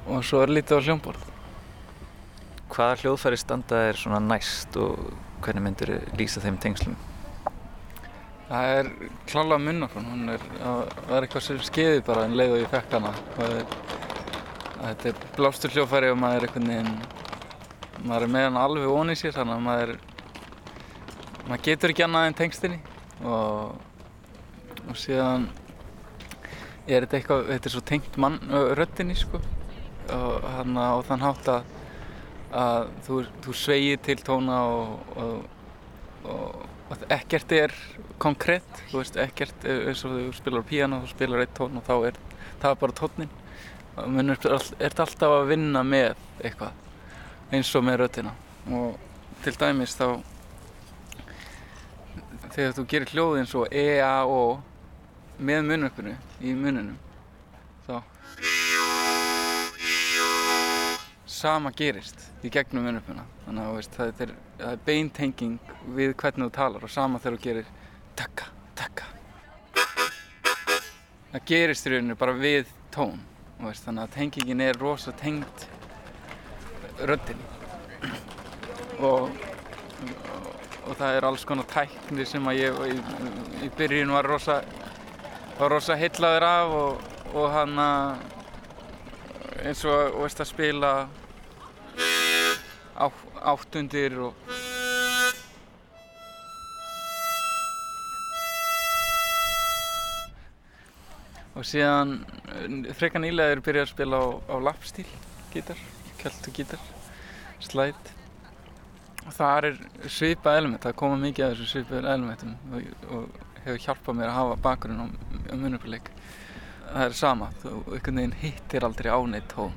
og 0.08 0.24
svo 0.26 0.42
er 0.42 0.54
lítið 0.56 0.82
á 0.82 0.84
hljómborð. 0.88 1.28
Hvaða 2.68 2.98
hljóðfæri 3.02 3.38
standa 3.40 3.84
er 3.88 3.96
svona 3.98 4.20
næst 4.22 4.76
og 4.76 5.12
hvernig 5.44 5.64
myndir 5.64 5.94
lýsa 6.18 6.42
þeim 6.42 6.58
tengslum? 6.60 6.98
Það 8.48 8.70
er 8.78 8.86
klálega 9.28 9.60
munnarfón, 9.60 10.06
hún 10.08 10.28
er, 10.32 10.44
það 10.56 11.10
er 11.12 11.24
eitthvað 11.26 11.42
sem 11.44 11.58
skeiði 11.66 12.04
bara 12.06 12.22
en 12.24 12.36
leið 12.38 12.54
og 12.54 12.60
ég 12.62 12.70
fekk 12.72 12.94
hana. 12.96 13.10
Er, 13.44 13.74
þetta 14.78 15.10
er 15.10 15.18
blástur 15.36 15.74
hljóðfæri 15.74 16.12
og 16.14 16.16
maður 16.22 16.38
er 16.38 16.46
einhvern 16.46 16.70
veginn, 16.72 16.94
maður 18.06 18.24
er 18.24 18.32
með 18.32 18.46
hann 18.46 18.56
alveg 18.62 18.94
ón 18.94 19.12
í 19.12 19.16
sér 19.20 19.36
þannig 19.36 19.58
að 19.58 19.66
maður, 19.66 19.92
maður 21.50 21.64
getur 21.66 21.92
ekki 21.92 22.06
annað 22.06 22.28
en 22.30 22.38
tengstinni. 22.38 22.80
Og, 23.28 23.76
og 24.86 24.96
síðan 24.96 25.44
er 26.86 27.04
þetta 27.04 27.20
eitthvað, 27.20 27.44
þetta 27.50 27.70
er 27.70 27.76
svo 27.76 27.84
tengt 27.92 28.18
mann, 28.24 28.40
röttinni 28.80 29.18
sko. 29.18 29.42
Og 30.16 30.48
hann 30.54 30.80
á 30.80 30.96
þann 31.04 31.26
hátt 31.26 31.52
að, 31.52 31.76
að 32.64 32.88
þú, 33.04 33.20
þú 33.44 33.58
sveigir 33.66 34.00
til 34.08 34.16
tóna 34.24 34.64
og, 34.72 35.14
og, 35.20 35.46
og 36.32 36.67
ekkert 37.08 37.52
er 37.52 37.74
konkrétt, 38.18 38.82
þú 38.90 39.02
veist, 39.02 39.18
ekkert 39.20 39.66
eins 39.68 40.04
og 40.06 40.14
þú 40.16 40.32
spilar 40.36 40.64
á 40.64 40.70
píano, 40.70 41.00
þú 41.04 41.10
spilar 41.12 41.44
eitt 41.44 41.54
tón 41.56 41.76
og 41.78 41.84
þá 41.86 41.94
er 42.08 42.20
það 42.62 42.78
bara 42.80 42.96
tónin 42.98 43.34
og 43.98 44.08
munn 44.14 44.32
er 44.32 44.40
þetta 44.40 45.04
alltaf 45.04 45.34
að 45.40 45.50
vinna 45.52 45.82
með 45.86 46.16
eitthvað 46.42 47.52
eins 47.54 47.74
og 47.76 47.84
með 47.86 48.00
röttina 48.02 48.34
og 48.78 48.98
til 49.44 49.54
dæmis 49.58 49.96
þá 49.98 50.06
þegar 52.54 52.74
þú 52.78 52.86
gerir 52.90 53.12
hljóði 53.12 53.42
eins 53.42 53.54
og 53.58 53.68
E, 53.72 53.86
A, 54.02 54.24
O 54.26 54.58
með 55.38 55.68
munnöppinu 55.68 56.16
í 56.42 56.54
munnunum 56.58 56.96
sama 61.38 61.72
gerist 61.76 62.28
í 62.42 62.50
gegnum 62.52 62.86
munnöppuna 62.88 63.24
þannig 63.46 63.70
að 63.70 63.90
það, 63.96 64.22
er, 64.26 64.34
er 64.72 64.84
beintenging 64.86 65.58
við 65.96 66.14
hvernig 66.18 66.48
þú 66.48 66.54
talar 66.58 66.86
og 66.88 66.92
sama 66.92 67.22
þegar 67.22 67.38
þú 67.38 67.44
gerir 67.46 67.72
takka, 68.18 68.50
takka 68.78 69.08
það 71.32 71.48
gerist 71.52 71.86
í 71.86 71.94
rauninu 71.94 72.18
bara 72.18 72.36
við 72.38 72.70
tón 72.94 73.20
veist, 73.62 73.84
þannig 73.86 74.04
að 74.04 74.14
tengingin 74.14 74.62
er 74.62 74.78
rosa 74.78 75.12
tengt 75.18 75.66
röddinni. 76.98 77.44
Og, 78.98 79.30
og, 79.30 80.48
og 80.88 80.96
það 80.98 81.16
er 81.16 81.26
alls 81.28 81.44
konar 81.46 81.68
tækni 81.70 82.26
sem 82.26 82.48
að 82.50 82.60
ég 82.62 82.80
í, 83.62 83.70
byrjun 83.78 84.14
var 84.14 84.26
rosa 84.26 84.60
var 85.58 85.74
rosa 85.74 85.96
heitlaður 85.98 86.46
af 86.48 86.74
og, 86.80 87.06
og 87.34 87.48
hann 87.54 87.78
eins 89.62 89.84
og 89.86 90.20
veist, 90.22 90.42
að 90.42 90.50
spila 90.52 90.92
á, 92.98 93.06
áttundir 93.52 94.16
og 94.28 94.48
og 101.58 101.66
síðan 101.66 102.20
frekar 102.98 103.22
nýlega 103.22 103.56
er 103.56 103.62
byrjað 103.64 103.88
að 103.88 103.92
spila 103.92 104.20
á, 104.22 104.26
á 104.46 104.56
lapstíl 104.62 105.08
gítar, 105.50 105.80
kjöldu 106.20 106.54
gítar 106.54 106.84
slæt 107.64 108.12
og 109.26 109.34
það 109.34 109.68
er 109.68 109.80
svipað 110.06 110.60
element, 110.60 110.84
það 110.84 110.98
koma 111.00 111.18
mikið 111.22 111.46
af 111.46 111.56
þessu 111.56 111.70
svipað 111.72 112.06
elementum 112.14 112.54
og, 112.70 112.86
og 113.10 113.42
hefur 113.64 113.82
hjálpað 113.84 114.20
mér 114.20 114.30
að 114.30 114.38
hafa 114.38 114.62
bakgrunn 114.68 115.02
á, 115.02 115.06
á 115.50 115.54
munupuleik 115.58 116.12
það 116.86 117.04
er 117.08 117.18
sama, 117.18 117.50
þú 117.62 117.74
einhvern 117.82 118.22
veginn 118.22 118.38
hittir 118.44 118.86
aldrei 118.86 119.10
á 119.10 119.18
neitt 119.26 119.50
tón 119.52 119.74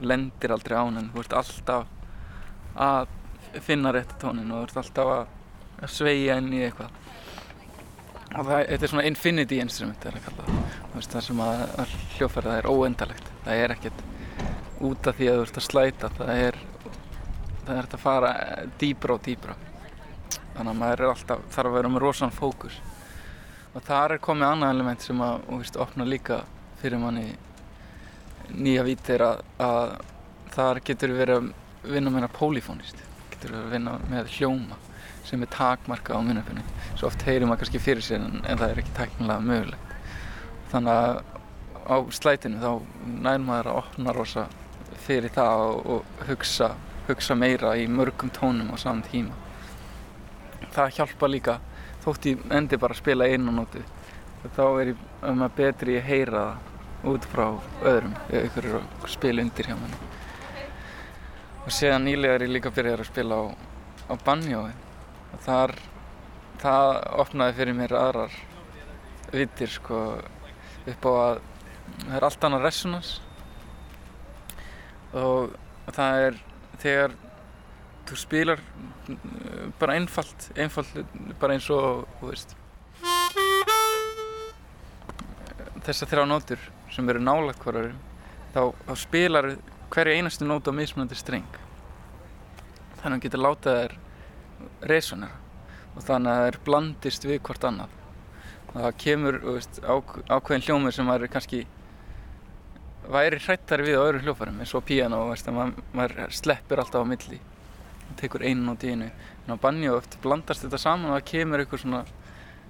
lendir 0.00 0.52
aldrei 0.52 0.76
á 0.76 0.84
henn, 0.84 1.10
þú 1.14 1.22
ert 1.22 1.36
alltaf 1.40 1.86
að 2.76 3.08
finna 3.64 3.92
rétti 3.94 4.18
tónin 4.20 4.52
og 4.52 4.64
þú 4.64 4.68
ert 4.68 4.80
alltaf 4.82 5.12
að, 5.14 5.34
sveigja 5.92 6.36
inn 6.40 6.52
í 6.56 6.64
eitthvað. 6.66 7.02
Og 8.36 8.42
það, 8.48 8.60
þetta 8.72 8.84
er 8.84 8.92
svona 8.92 9.06
infinity 9.08 9.60
instrument 9.62 10.04
er 10.04 10.18
að 10.18 10.26
kalla 10.26 10.46
það 10.46 11.08
það 11.12 11.24
sem 11.26 11.40
að, 11.44 11.62
að 11.82 11.94
hljófæri 12.16 12.48
það 12.48 12.58
er 12.58 12.68
óendalegt 12.72 13.28
það 13.44 13.62
er 13.62 13.74
ekkert 13.76 14.04
út 14.86 15.08
af 15.08 15.16
því 15.16 15.28
að 15.30 15.38
þú 15.38 15.44
ert 15.46 15.60
að 15.60 15.66
slæta. 15.66 16.10
Það 16.16 16.42
er 16.46 16.58
það 17.66 17.78
er 17.78 17.88
að 17.88 18.02
fara 18.02 18.32
dýbra 18.80 19.16
og 19.16 19.24
dýbra 19.26 19.56
þannig 20.56 20.70
að 20.70 20.78
maður 20.80 21.02
er 21.02 21.12
alltaf 21.12 21.48
þarf 21.52 21.70
að 21.70 21.76
vera 21.76 21.90
með 21.92 22.04
rosan 22.04 22.34
fókus. 22.34 22.76
Og 23.76 23.84
þar 23.84 24.16
er 24.16 24.22
komið 24.24 24.48
annað 24.48 24.74
element 24.74 25.04
sem 25.04 25.20
að 25.20 25.34
og, 25.42 25.58
veist, 25.60 25.76
opna 25.80 26.06
líka 26.08 26.40
fyrir 26.80 27.00
manni 27.02 27.26
nýja 28.54 28.84
vítir 28.86 29.22
að, 29.24 29.42
að 29.62 29.94
þar 30.54 30.80
getur 30.86 31.14
verið 31.16 31.38
að 31.40 31.92
vinna 31.92 32.12
meina 32.12 32.28
pólifónist 32.32 33.00
getur 33.32 33.52
verið 33.52 33.64
að 33.64 33.74
vinna 33.76 33.96
með 34.10 34.30
hljóma 34.36 34.78
sem 35.26 35.42
er 35.42 35.50
takmarka 35.50 36.14
á 36.14 36.20
munnöpunni 36.22 36.62
svo 36.96 37.08
oft 37.10 37.24
heyrir 37.26 37.48
maður 37.48 37.64
kannski 37.64 37.82
fyrir 37.82 38.04
sér 38.06 38.22
en, 38.22 38.42
en 38.46 38.60
það 38.60 38.72
er 38.72 38.82
ekki 38.82 38.94
tæknilega 38.96 39.46
mögulegt. 39.46 39.96
Þannig 40.70 41.00
að 41.00 41.18
á 41.86 41.96
slætinu 42.18 42.62
þá 42.62 42.70
nær 43.26 43.42
maður 43.42 43.70
að 43.72 43.80
opna 43.82 44.14
rosa 44.14 44.46
fyrir 45.06 45.34
það 45.34 45.64
og, 45.66 45.90
og 45.96 46.24
hugsa, 46.30 46.70
hugsa 47.08 47.36
meira 47.38 47.74
í 47.78 47.86
mörgum 47.90 48.30
tónum 48.34 48.72
á 48.74 48.76
saman 48.78 49.04
tíma. 49.06 49.34
Það 50.74 50.94
hjálpa 51.00 51.30
líka 51.30 51.58
þótt 52.04 52.30
ég 52.30 52.48
endi 52.54 52.78
bara 52.78 52.94
að 52.94 53.02
spila 53.02 53.26
einu 53.26 53.54
nótu 53.54 53.82
þá 54.54 54.64
er 54.80 54.92
ég 54.92 54.98
um 55.26 55.42
að 55.42 55.54
betri 55.58 55.96
að 55.98 56.06
heyra 56.06 56.42
það 56.46 56.75
út 57.06 57.26
frá 57.30 57.46
öðrum. 57.86 58.14
Ykkur 58.30 58.70
eru 58.70 58.80
að 58.82 59.10
spila 59.12 59.44
undir 59.46 59.70
hjá 59.70 59.76
manni. 59.78 59.98
Og 61.66 61.74
séðan 61.74 62.06
nýlega 62.06 62.38
er 62.38 62.46
ég 62.46 62.54
líka 62.54 62.70
að 62.70 62.78
byrja 62.78 62.96
að 62.98 63.08
spila 63.10 63.38
á, 63.42 63.44
á 64.10 64.14
banjói. 64.26 64.72
Og 65.34 65.44
þar 65.46 65.74
það 66.62 66.90
opnaði 67.22 67.56
fyrir 67.58 67.76
mér 67.76 67.94
aðrar 67.98 68.40
vittir 69.34 69.70
sko 69.70 70.00
upp 70.86 71.06
á 71.06 71.12
að 71.12 71.40
það 71.96 72.16
er 72.18 72.26
allt 72.26 72.46
annað 72.46 72.66
resonans 72.66 73.10
og 75.16 75.54
það 75.94 76.20
er 76.26 76.38
þegar 76.82 77.16
þú 78.06 78.18
spilar 78.20 78.62
bara 79.80 79.96
einfalt, 79.98 80.48
einfalt 80.58 80.92
bara 81.40 81.56
eins 81.56 81.68
og 81.74 82.06
þú 82.20 82.30
veist 82.30 82.56
þessar 85.86 86.10
þrjá 86.10 86.26
nótur 86.26 86.70
sem 86.94 87.08
eru 87.10 87.22
nálagt 87.22 87.62
hverjum 87.64 87.96
þá, 88.54 88.60
þá 88.86 88.92
spilar 88.98 89.50
hverja 89.92 90.18
einastu 90.18 90.46
nót 90.46 90.68
á 90.68 90.72
mismunandi 90.74 91.18
streng. 91.18 91.58
Þannig 93.00 93.06
að 93.06 93.16
þú 93.16 93.24
getur 93.26 93.42
látað 93.44 93.80
þær 93.80 93.96
resonera 94.90 95.44
og 95.96 96.04
þannig 96.04 96.32
að 96.32 96.48
er 96.50 96.58
blandist 96.66 97.26
við 97.26 97.40
hvort 97.46 97.64
annað. 97.64 97.92
Það 98.76 98.90
kemur 99.00 99.38
veist, 99.46 99.78
ák 99.80 100.16
ákveðin 100.28 100.64
hljómur 100.66 100.92
sem 100.92 101.06
maður 101.08 101.30
kannski 101.32 101.62
væri 103.08 103.38
hrættari 103.40 103.86
við 103.86 103.96
á 103.96 104.04
öðru 104.04 104.24
hljófarum 104.26 104.58
eins 104.60 104.74
og 104.76 104.84
piano, 104.84 105.22
veist, 105.30 105.48
maður, 105.48 105.86
maður 105.96 106.34
sleppir 106.34 106.82
alltaf 106.82 107.06
á 107.06 107.08
milli. 107.08 107.38
Og 108.06 108.18
tekur 108.20 108.44
einu 108.44 108.66
nót 108.66 108.84
í 108.84 108.92
einu. 108.92 109.08
En 109.46 109.56
á 109.56 109.62
banjo 109.62 109.96
eftir 110.00 110.20
blandast 110.24 110.66
þetta 110.66 110.80
saman 110.82 111.12
og 111.12 111.16
það 111.16 111.28
kemur 111.30 111.62
eitthvað 111.62 111.84
svona 111.86 112.02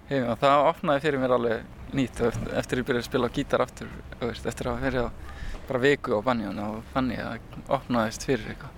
hefum 0.09 0.31
og 0.33 0.41
það 0.43 0.69
opnaði 0.71 1.05
fyrir 1.05 1.23
mér 1.23 1.35
alveg 1.37 1.95
nýtt 1.97 2.21
eftir, 2.29 2.53
eftir 2.61 2.81
ég 2.81 2.89
byrjaði 2.89 3.05
að 3.05 3.09
spila 3.11 3.31
á 3.31 3.37
gítar 3.37 3.65
aftur 3.65 3.91
veist, 4.21 4.47
eftir 4.47 4.71
að 4.71 4.83
verið 4.87 5.07
á 5.07 5.11
bara 5.67 5.83
viku 5.83 6.19
á 6.19 6.27
banjónu 6.27 6.67
og 6.67 6.91
þannig 6.95 7.23
að 7.23 7.31
það 7.33 7.75
opnaðist 7.79 8.27
fyrir 8.27 8.53
eitthvað. 8.53 8.75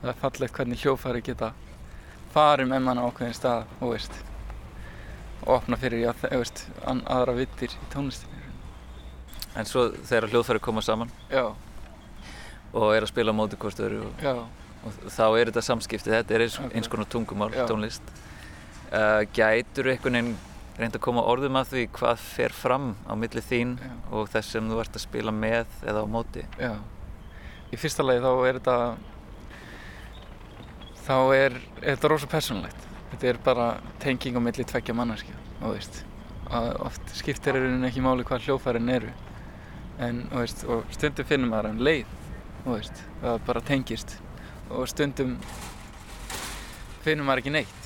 Það 0.00 0.12
er 0.12 0.20
fallegt 0.22 0.56
hvernig 0.56 0.84
hljófari 0.84 1.22
geta 1.24 1.52
farið 2.34 2.70
með 2.70 2.84
mann 2.86 3.00
á 3.00 3.06
ákveðin 3.08 3.36
stað 3.36 3.74
og 3.80 3.94
veist 3.94 4.20
og 5.40 5.56
opna 5.56 5.76
fyrir 5.80 6.04
já, 6.04 6.12
veist, 6.30 6.66
aðra 6.84 7.36
vittir 7.36 7.72
í 7.72 7.90
tónlistinni. 7.92 8.40
En 9.58 9.66
svo 9.66 9.88
þegar 10.06 10.28
hljóðfæri 10.30 10.62
koma 10.62 10.82
saman? 10.84 11.10
Já, 11.32 11.50
og 12.72 12.92
er 12.94 13.04
að 13.04 13.10
spila 13.10 13.34
móti 13.34 13.58
hvort 13.60 13.80
öðru 13.82 14.04
og, 14.06 14.42
og 14.86 14.98
þá 15.10 15.24
er 15.26 15.50
þetta 15.50 15.64
samskipti, 15.66 16.12
þetta 16.12 16.36
er 16.36 16.44
eins, 16.46 16.58
eins 16.70 16.90
konar 16.92 17.08
tungumál, 17.10 17.50
tónlist. 17.66 18.12
Uh, 18.90 19.22
gætur 19.36 19.86
einhvern 19.92 20.16
veginn 20.18 20.36
reynd 20.80 20.96
að 20.96 21.02
koma 21.04 21.22
orðum 21.28 21.58
að 21.60 21.68
því 21.74 21.82
hvað 21.94 22.22
fer 22.24 22.54
fram 22.56 22.88
á 23.06 23.12
milli 23.14 23.42
þín 23.44 23.76
Já. 23.78 23.90
og 24.16 24.30
þess 24.32 24.54
sem 24.56 24.70
þú 24.70 24.80
ert 24.82 24.96
að 24.96 25.04
spila 25.04 25.34
með 25.34 25.74
eða 25.84 26.02
á 26.02 26.06
móti? 26.10 26.42
já. 26.58 26.72
Í 27.70 27.78
fyrsta 27.78 28.02
lagi 28.02 28.22
þá 28.24 28.30
er 28.48 28.56
þetta, 28.58 28.76
þá 31.06 31.16
er, 31.36 31.58
er 31.82 31.92
þetta 31.94 32.10
rosa 32.10 32.28
persónulegt. 32.30 32.86
Þetta 33.12 33.28
er 33.30 33.38
bara 33.44 33.66
tenging 34.02 34.38
á 34.38 34.42
milli 34.42 34.66
tveggja 34.66 34.94
mannarskja, 34.98 35.36
og 35.60 35.76
veist. 35.76 36.00
Oft 36.82 37.12
skiptir 37.14 37.54
er 37.54 37.62
rauninni 37.62 37.86
ekki 37.86 38.02
máli 38.02 38.26
hvað 38.26 38.48
hljófærin 38.48 38.90
eru. 38.90 39.12
En, 40.02 40.24
og 40.32 40.42
veist, 40.42 40.64
og 40.66 40.82
stundum 40.94 41.28
finnum 41.30 41.52
maður 41.54 41.70
um 41.76 41.84
leið, 41.86 42.10
og 42.64 42.72
veist, 42.74 43.04
það 43.22 43.38
bara 43.46 43.62
tengist. 43.70 44.16
Og 44.70 44.90
stundum 44.90 45.36
finnum 47.04 47.30
maður 47.30 47.44
ekki 47.44 47.54
neitt. 47.54 47.79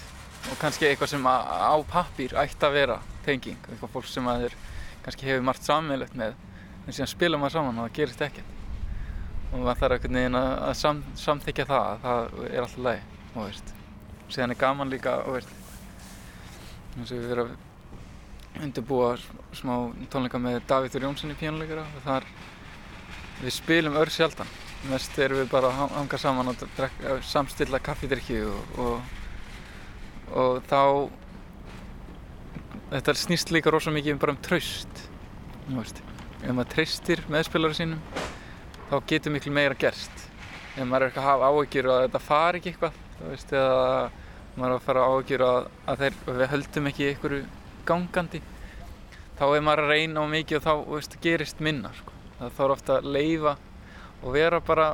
Og 0.53 0.59
kannski 0.61 0.87
eitthvað 0.89 1.13
sem 1.15 1.25
á, 1.27 1.75
pappír 1.89 2.35
ætti 2.41 2.67
að 2.69 2.77
vera 2.79 2.99
tenging. 3.25 3.59
Eitthvað 3.71 3.93
fólk 3.95 4.09
sem 4.11 4.27
maður 4.27 4.57
kannski 5.05 5.29
hefur 5.29 5.47
margt 5.47 5.65
sammeilegt 5.67 6.17
með. 6.19 6.35
En 6.85 6.93
síðan 6.93 7.11
spila 7.15 7.41
maður 7.41 7.57
saman 7.59 7.79
og 7.81 7.87
það 7.89 7.97
gerist 7.99 8.25
ekkert. 8.27 8.51
Og 9.53 9.61
maður 9.63 9.81
þarf 9.81 9.97
einhvern 9.97 10.19
veginn 10.21 10.39
að, 10.41 10.51
að 10.69 10.75
sam, 10.81 11.03
samþykja 11.21 11.67
það, 11.71 11.85
að 11.85 12.03
það 12.05 12.49
er 12.51 12.65
alltaf 12.65 12.83
lægi, 12.89 13.05
og 13.35 13.39
veist. 13.47 13.73
Síðan 14.35 14.55
er 14.55 14.61
gaman 14.65 14.91
líka, 14.93 15.15
og 15.25 15.37
veist, 15.39 15.55
eins 16.99 17.13
og 17.15 17.19
við 17.21 17.31
verðum 17.31 17.55
að 17.55 18.63
undirbúa 18.65 19.09
smá 19.59 19.75
tónleika 20.13 20.39
með 20.43 20.61
Davíður 20.71 21.09
Jónsson 21.09 21.33
í 21.35 21.39
pínuleikara 21.39 21.83
og 21.89 22.05
þar 22.05 22.27
við 23.43 23.55
spilum 23.57 23.97
ör 23.99 24.13
sjaldan. 24.15 24.51
Mest 24.91 25.17
erum 25.19 25.41
við 25.41 25.51
bara 25.51 25.71
að 25.71 25.79
hang- 25.81 25.95
hanga 25.97 26.21
saman 26.21 26.51
og 26.53 26.67
samstilla 27.25 27.81
kaffidrykki 27.83 28.43
og, 28.47 28.79
og, 28.79 29.15
og 30.33 30.63
þá 30.71 30.81
þetta 32.95 33.17
snýst 33.19 33.53
líka 33.53 33.73
rosa 33.75 33.93
mikið 33.95 34.21
bara 34.23 34.35
um 34.37 34.43
traust, 34.45 35.05
þú 35.67 35.81
veist. 35.81 36.05
Ef 36.45 36.53
maður 36.53 36.73
treystir 36.75 37.25
meðspilara 37.33 37.77
sínum 37.77 38.01
þá 38.91 38.99
getur 39.09 39.33
miklu 39.35 39.53
meira 39.55 39.77
gerst 39.79 40.25
ef 40.75 40.83
maður 40.87 41.07
er 41.07 41.13
ekki 41.13 41.23
að 41.23 41.29
hafa 41.29 41.51
áhyggjur 41.51 41.89
að 41.91 42.01
þetta 42.05 42.21
fari 42.23 42.61
ekki 42.61 42.73
eitthvað 42.73 42.99
þú 43.19 43.31
veist, 43.31 43.55
eða 43.55 43.85
maður 44.55 44.67
er 44.67 44.75
að 44.75 44.85
fara 44.89 45.07
áhyggjur 45.11 45.45
að, 45.47 45.69
að 45.87 46.03
þeir, 46.03 46.19
að 46.27 46.41
við 46.41 46.51
höldum 46.53 46.91
ekki 46.91 47.09
einhverju 47.11 47.41
gangandi 47.89 48.41
þá 49.39 49.45
er 49.47 49.65
maður 49.67 49.85
að 49.85 49.95
reyna 49.95 50.27
á 50.27 50.33
mikið 50.35 50.59
og 50.59 50.65
þá 50.67 50.73
þú 50.75 50.99
veist, 50.99 51.17
gerist 51.25 51.65
minna 51.65 51.95
sko. 51.97 52.15
það 52.39 52.55
þarf 52.59 52.77
ofta 52.77 52.99
að 52.99 53.11
leifa 53.17 53.57
og 54.25 54.29
vera 54.35 54.61
bara, 54.65 54.89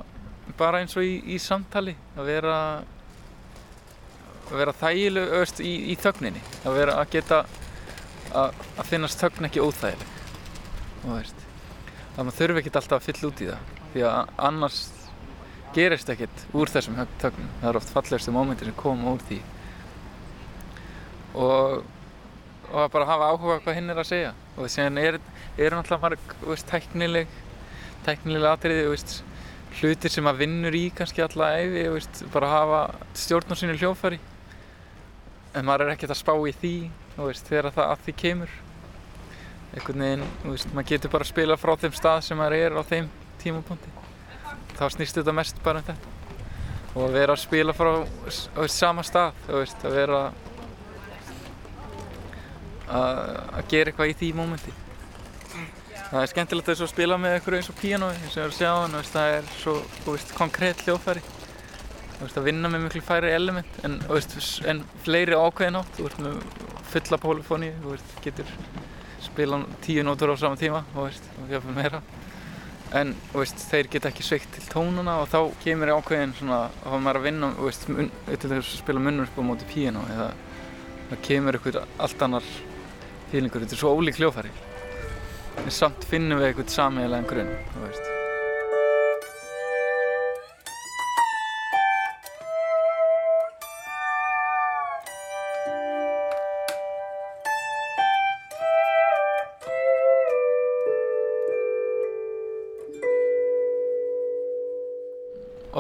bara 0.61 0.81
eins 0.85 0.97
og 0.97 1.07
í, 1.07 1.16
í 1.35 1.41
samtali 1.41 1.97
að 2.16 2.31
vera 2.31 2.57
að 2.61 2.89
vera 4.59 4.74
þægileg 4.80 5.34
veist, 5.34 5.61
í, 5.62 5.74
í 5.92 5.96
þögninni. 6.01 6.42
Að 6.64 6.78
vera 6.80 6.96
að 7.01 7.12
geta 7.14 7.42
að, 8.34 8.64
að 8.76 8.88
finnast 8.88 9.22
þögn 9.22 9.51
ekki 9.51 9.62
óþægileg. 9.64 10.16
Veist. 11.05 11.46
Að 12.16 12.24
maður 12.24 12.38
þurfi 12.40 12.62
ekkert 12.62 12.80
alltaf 12.80 12.98
að 12.98 13.07
fylla 13.09 13.30
út 13.30 13.44
í 13.44 13.51
það. 13.51 13.70
Því 13.92 14.05
að 14.09 14.34
annars 14.48 14.80
gerist 15.74 16.11
ekkert 16.11 16.44
úr 16.59 16.70
þessum 16.70 16.98
þögnum 17.22 17.55
það 17.61 17.68
eru 17.70 17.80
oft 17.80 17.94
fallegustu 17.94 18.34
mómentir 18.34 18.70
sem 18.70 18.78
koma 18.78 19.14
úr 19.14 19.24
því. 19.28 19.40
Og 21.38 21.80
og 22.70 22.84
að 22.84 22.92
bara 22.94 23.07
hafa 23.09 23.30
áhuga 23.32 23.59
hvað 23.64 23.76
hinn 23.80 23.90
er 23.90 23.98
að 23.98 24.11
segja. 24.12 24.34
Og 24.57 24.70
síðan 24.70 24.98
er, 25.03 25.16
er 25.59 25.74
náttúrulega 25.74 26.05
marg 26.05 26.34
veist, 26.44 26.68
tæknileg 26.70 27.32
tæknileg 28.07 28.46
atriði 28.48 28.86
veist, 28.90 29.14
hlutir 29.80 30.12
sem 30.12 30.24
maður 30.26 30.44
vinnur 30.44 30.76
í 30.76 30.84
kannski 30.94 31.24
alla 31.24 31.51
veist, 31.90 32.22
bara 32.32 32.53
hafa 32.53 32.82
stjórn 33.18 33.53
á 33.53 33.57
sínu 33.59 33.76
hljófari 33.78 34.20
en 35.55 35.66
maður 35.66 35.86
er 35.86 35.94
ekkert 35.94 36.14
að 36.14 36.20
spá 36.20 36.34
í 36.46 36.53
því 36.61 36.74
veist, 37.16 37.48
þegar 37.48 37.72
það 37.74 37.88
að 37.92 38.05
því 38.05 38.14
kemur. 38.22 38.53
Einhvern 39.70 40.05
veginn, 40.05 40.28
veist, 40.44 40.70
maður 40.74 40.90
getur 40.90 41.12
bara 41.12 41.26
að 41.26 41.32
spila 41.32 41.59
frá 41.61 41.72
þeim 41.82 41.96
stað 41.98 42.20
sem 42.26 42.40
maður 42.40 42.57
er 42.59 42.78
á 42.78 42.82
þeim 42.90 43.11
tímapunkti. 43.42 43.92
Þá 44.78 44.84
snýst 44.96 45.18
þetta 45.18 45.34
mest 45.36 45.62
bara 45.64 45.82
um 45.82 45.88
þetta. 45.88 46.16
Og 46.90 47.03
að 47.07 47.18
vera 47.18 47.36
að 47.36 47.42
spila 47.44 47.74
frá 47.76 47.90
veist, 48.26 48.76
sama 48.76 49.05
stað, 49.07 49.42
veist, 49.51 49.84
að 49.86 49.98
vera 49.98 50.20
að 50.20 50.38
að 52.90 53.66
gera 53.70 53.90
eitthvað 53.90 54.11
í 54.11 54.16
því 54.18 54.30
mómenti. 54.38 54.72
Það 56.11 56.22
er 56.24 56.30
skemmtilegt 56.32 56.72
að 56.72 56.88
spila 56.90 57.18
með 57.22 57.36
eitthvað 57.36 57.61
eins 57.61 57.68
og 57.70 57.76
píanói 57.78 58.14
eins 58.16 58.32
og 58.32 58.40
ég 58.40 58.46
er 58.48 58.51
að 58.51 58.57
sjá 58.59 58.72
það 59.12 59.34
er 59.36 59.53
svo 59.61 59.74
konkrétt 60.34 60.82
hljóðfæri 60.82 61.22
þú 62.21 62.27
veist, 62.27 62.39
að 62.39 62.49
vinna 62.51 62.68
með 62.68 62.83
miklu 62.85 63.01
færi 63.05 63.33
element 63.33 63.79
en, 63.89 63.97
veist, 64.11 64.37
en 64.68 64.83
fleiri 65.05 65.37
ákveðin 65.37 65.79
átt 65.81 65.95
þú 65.97 66.07
veist, 66.07 66.21
með 66.21 66.35
fulla 66.93 67.18
pólifóni 67.23 67.71
þú 67.81 67.95
veist, 67.95 68.14
getur 68.25 68.51
spila 69.25 69.62
tíu 69.85 70.05
nótur 70.05 70.35
á 70.35 70.37
sama 70.37 70.61
tíma 70.61 70.83
þú 70.93 71.07
veist, 71.07 71.31
og 71.41 71.55
jafnvel 71.55 71.77
meira. 71.79 72.03
En 73.01 73.14
veist, 73.33 73.64
þeir 73.71 73.89
geta 73.93 74.11
ekki 74.11 74.27
sveikt 74.27 74.53
til 74.57 74.66
tónuna 74.68 75.21
og 75.23 75.31
þá 75.31 75.39
kemur 75.62 75.95
ákveðin 75.95 76.37
svona 76.37 76.62
að 76.85 76.97
maður 77.07 77.21
að 77.21 77.29
vinna, 77.29 77.53
þú 77.57 77.68
veist, 77.68 77.89
mun, 77.89 78.11
til 78.29 78.51
þess 78.51 78.61
að 78.61 78.81
spila 78.83 79.16
upp 79.25 79.39
á 79.41 79.43
móti 79.47 79.71
píanó 79.71 80.03
eða 80.11 80.33
það 81.11 81.23
kemur 81.29 81.59
eitthvað 81.59 81.81
allt 81.99 82.27
annar 82.27 82.51
fílingur, 83.31 83.64
þetta 83.64 83.79
er 83.79 83.83
svo 83.85 83.95
ólík 83.97 84.21
hljófæri 84.21 84.53
en 85.61 85.75
samt 85.75 86.07
finnum 86.11 86.41
við 86.41 86.51
eitthvað 86.51 86.75
sameiginlegan 86.77 87.31
grunn 87.31 87.55
þú 87.75 87.87
veist. 87.87 88.10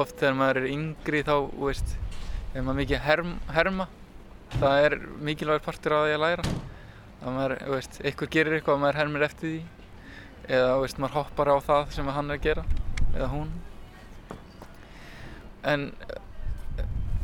Oft 0.02 0.18
þegar 0.20 0.36
maður 0.38 0.60
er 0.60 0.68
yngri 0.70 1.22
þá, 1.26 1.34
veist, 1.60 1.96
er 2.54 2.64
maður 2.66 2.78
mikið 2.82 3.02
herm, 3.06 3.34
herma. 3.54 3.86
Það 4.56 4.84
er 4.86 4.96
mikilvægur 5.28 5.64
partur 5.64 5.96
af 5.96 6.06
því 6.06 6.14
að 6.16 6.24
læra. 6.24 6.54
Að 7.20 7.36
maður, 7.36 7.56
veist, 7.74 8.00
einhver 8.02 8.32
gerir 8.34 8.56
eitthvað 8.56 8.76
og 8.76 8.82
maður 8.84 9.00
hermir 9.00 9.26
eftir 9.26 9.52
því. 9.52 9.60
Eða, 10.50 10.72
veist, 10.82 10.98
maður 11.02 11.18
hoppar 11.20 11.52
á 11.52 11.56
það 11.68 11.94
sem 11.96 12.10
hann 12.16 12.32
er 12.32 12.40
að 12.40 12.48
gera 12.48 12.64
eða 13.10 13.28
hún. 13.34 13.52
En 15.70 15.86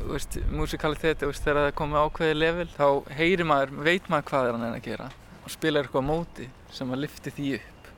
veist, 0.07 0.39
musikalitet, 0.53 1.21
þú 1.21 1.31
veist, 1.33 1.45
þegar 1.45 1.63
það 1.65 1.79
komið 1.81 2.03
ákveðið 2.05 2.39
level 2.43 2.69
þá 2.75 2.87
heyrir 3.17 3.49
maður, 3.49 3.75
veit 3.87 4.13
maður 4.13 4.29
hvað 4.31 4.49
er 4.51 4.59
hann 4.59 4.69
er 4.69 4.77
að 4.77 4.87
gera 4.87 5.09
og 5.47 5.53
spilar 5.55 5.87
eitthvað 5.87 6.07
á 6.07 6.11
móti 6.11 6.47
sem 6.75 6.91
að 6.91 7.05
lifti 7.05 7.33
því 7.33 7.51
upp. 7.59 7.91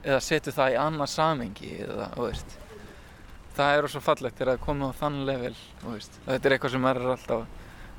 Eða 0.00 0.20
setur 0.24 0.56
það 0.56 0.74
í 0.74 0.80
annað 0.80 1.12
samengi 1.12 1.70
eða, 1.84 2.10
veist 2.16 2.58
það 3.56 3.72
er 3.76 3.88
svo 3.92 4.00
fallegt 4.04 4.38
þegar 4.38 4.54
það 4.54 4.64
komið 4.66 4.86
á 4.90 5.00
þann 5.00 5.18
level 5.28 5.54
þetta 6.26 6.48
er 6.48 6.54
eitthvað 6.56 6.74
sem 6.76 6.84
maður 6.86 7.02
er 7.02 7.12
alltaf 7.16 7.46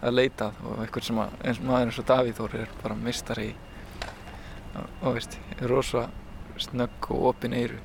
að 0.02 0.16
leita 0.18 0.48
og 0.66 0.80
eitthvað 0.82 1.04
sem 1.06 1.20
að, 1.22 1.34
eins, 1.46 1.60
maður 1.62 1.86
eins 1.92 2.00
og 2.02 2.08
Davíð 2.10 2.40
Þór 2.40 2.56
er 2.64 2.72
bara 2.82 2.96
mistari 2.98 3.44
í. 3.52 3.54
Og, 5.04 5.14
veist, 5.14 5.36
er 5.60 5.70
rosa 5.70 6.08
snögg 6.62 7.10
og 7.14 7.28
opin 7.32 7.54
eyru. 7.54 7.78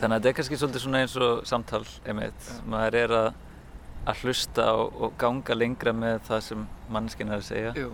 Þannig 0.00 0.10
að 0.10 0.18
þetta 0.18 0.28
er 0.28 0.36
kannski 0.40 0.58
svolítið 0.60 0.82
svona 0.84 1.00
eins 1.04 1.14
og 1.16 1.44
samtal 1.48 1.84
einmitt. 2.04 2.48
Maður 2.68 2.98
er 3.00 3.14
að, 3.16 3.28
að 4.10 4.24
hlusta 4.24 4.66
og, 4.76 4.98
og 5.06 5.14
ganga 5.22 5.56
lengra 5.56 5.94
með 5.96 6.18
það 6.28 6.42
sem 6.48 6.66
manneskinn 6.92 7.32
er 7.32 7.40
að 7.40 7.46
segja. 7.48 7.72
Jú, 7.78 7.92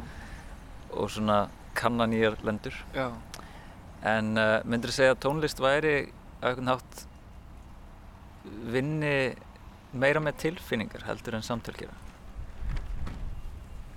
og 0.97 1.13
svona 1.15 1.39
kanna 1.79 2.09
nýjar 2.11 2.41
lendur. 2.43 2.75
já, 2.97 3.11
En 4.03 4.33
uh, 4.41 4.63
myndur 4.65 4.89
þú 4.91 4.97
segja 4.97 5.13
að 5.15 5.23
tónlist 5.27 5.59
væri 5.61 5.95
á 6.41 6.49
einhvern 6.49 6.73
hátt 6.73 7.03
vinni 8.45 9.15
meira 9.93 10.23
með 10.23 10.39
tilfinningar 10.45 11.05
heldur 11.09 11.37
en 11.37 11.45
samtöl 11.47 11.75
gera? 11.79 11.97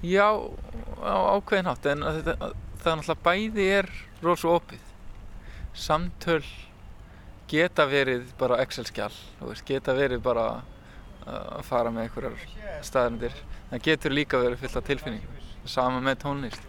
já 0.03 0.27
á 0.99 1.15
ákveðin 1.39 1.69
hátt 1.69 1.85
en 1.87 2.03
þetta, 2.03 2.35
að, 2.43 2.55
það 2.83 2.91
er 2.91 2.97
náttúrulega 2.99 3.23
bæði 3.23 3.67
er 3.77 3.89
rosa 4.23 4.51
opið. 4.51 4.89
Samtöl 5.73 6.43
geta 7.49 7.85
verið 7.89 8.27
bara 8.39 8.59
Excel-skjál 8.63 9.13
geta 9.65 9.95
verið 9.95 10.21
bara 10.25 10.47
að 11.23 11.63
fara 11.63 11.91
með 11.93 12.09
einhverjar 12.09 12.43
staðarindir 12.83 13.35
það 13.69 13.85
getur 13.87 14.13
líka 14.13 14.41
verið 14.41 14.59
fyllt 14.59 14.77
af 14.81 14.87
tilfinningum. 14.89 15.39
Sama 15.65 16.01
með 16.03 16.19
tónlist. 16.25 16.67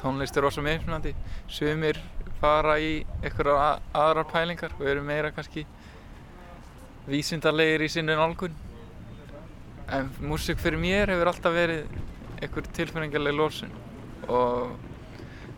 Tónlist 0.00 0.36
er 0.36 0.46
rosa 0.46 0.64
mismunandi. 0.64 1.12
Sumir 1.52 2.00
fara 2.40 2.78
í 2.80 3.02
einhverjar 3.20 3.82
aðrar 3.92 4.28
pælingar 4.32 4.72
og 4.78 4.88
eru 4.88 5.04
meira 5.04 5.34
kannski 5.36 5.66
vísindarlegir 7.08 7.84
í 7.86 7.88
sinni 7.90 8.16
nálgun. 8.16 8.54
En 9.90 10.10
músík 10.22 10.60
fyrir 10.62 10.78
mér 10.80 11.10
hefur 11.10 11.32
alltaf 11.32 11.54
verið 11.54 11.88
einhver 12.40 12.68
tilfinningarleg 12.76 13.36
lósun 13.36 13.72
og 14.30 14.76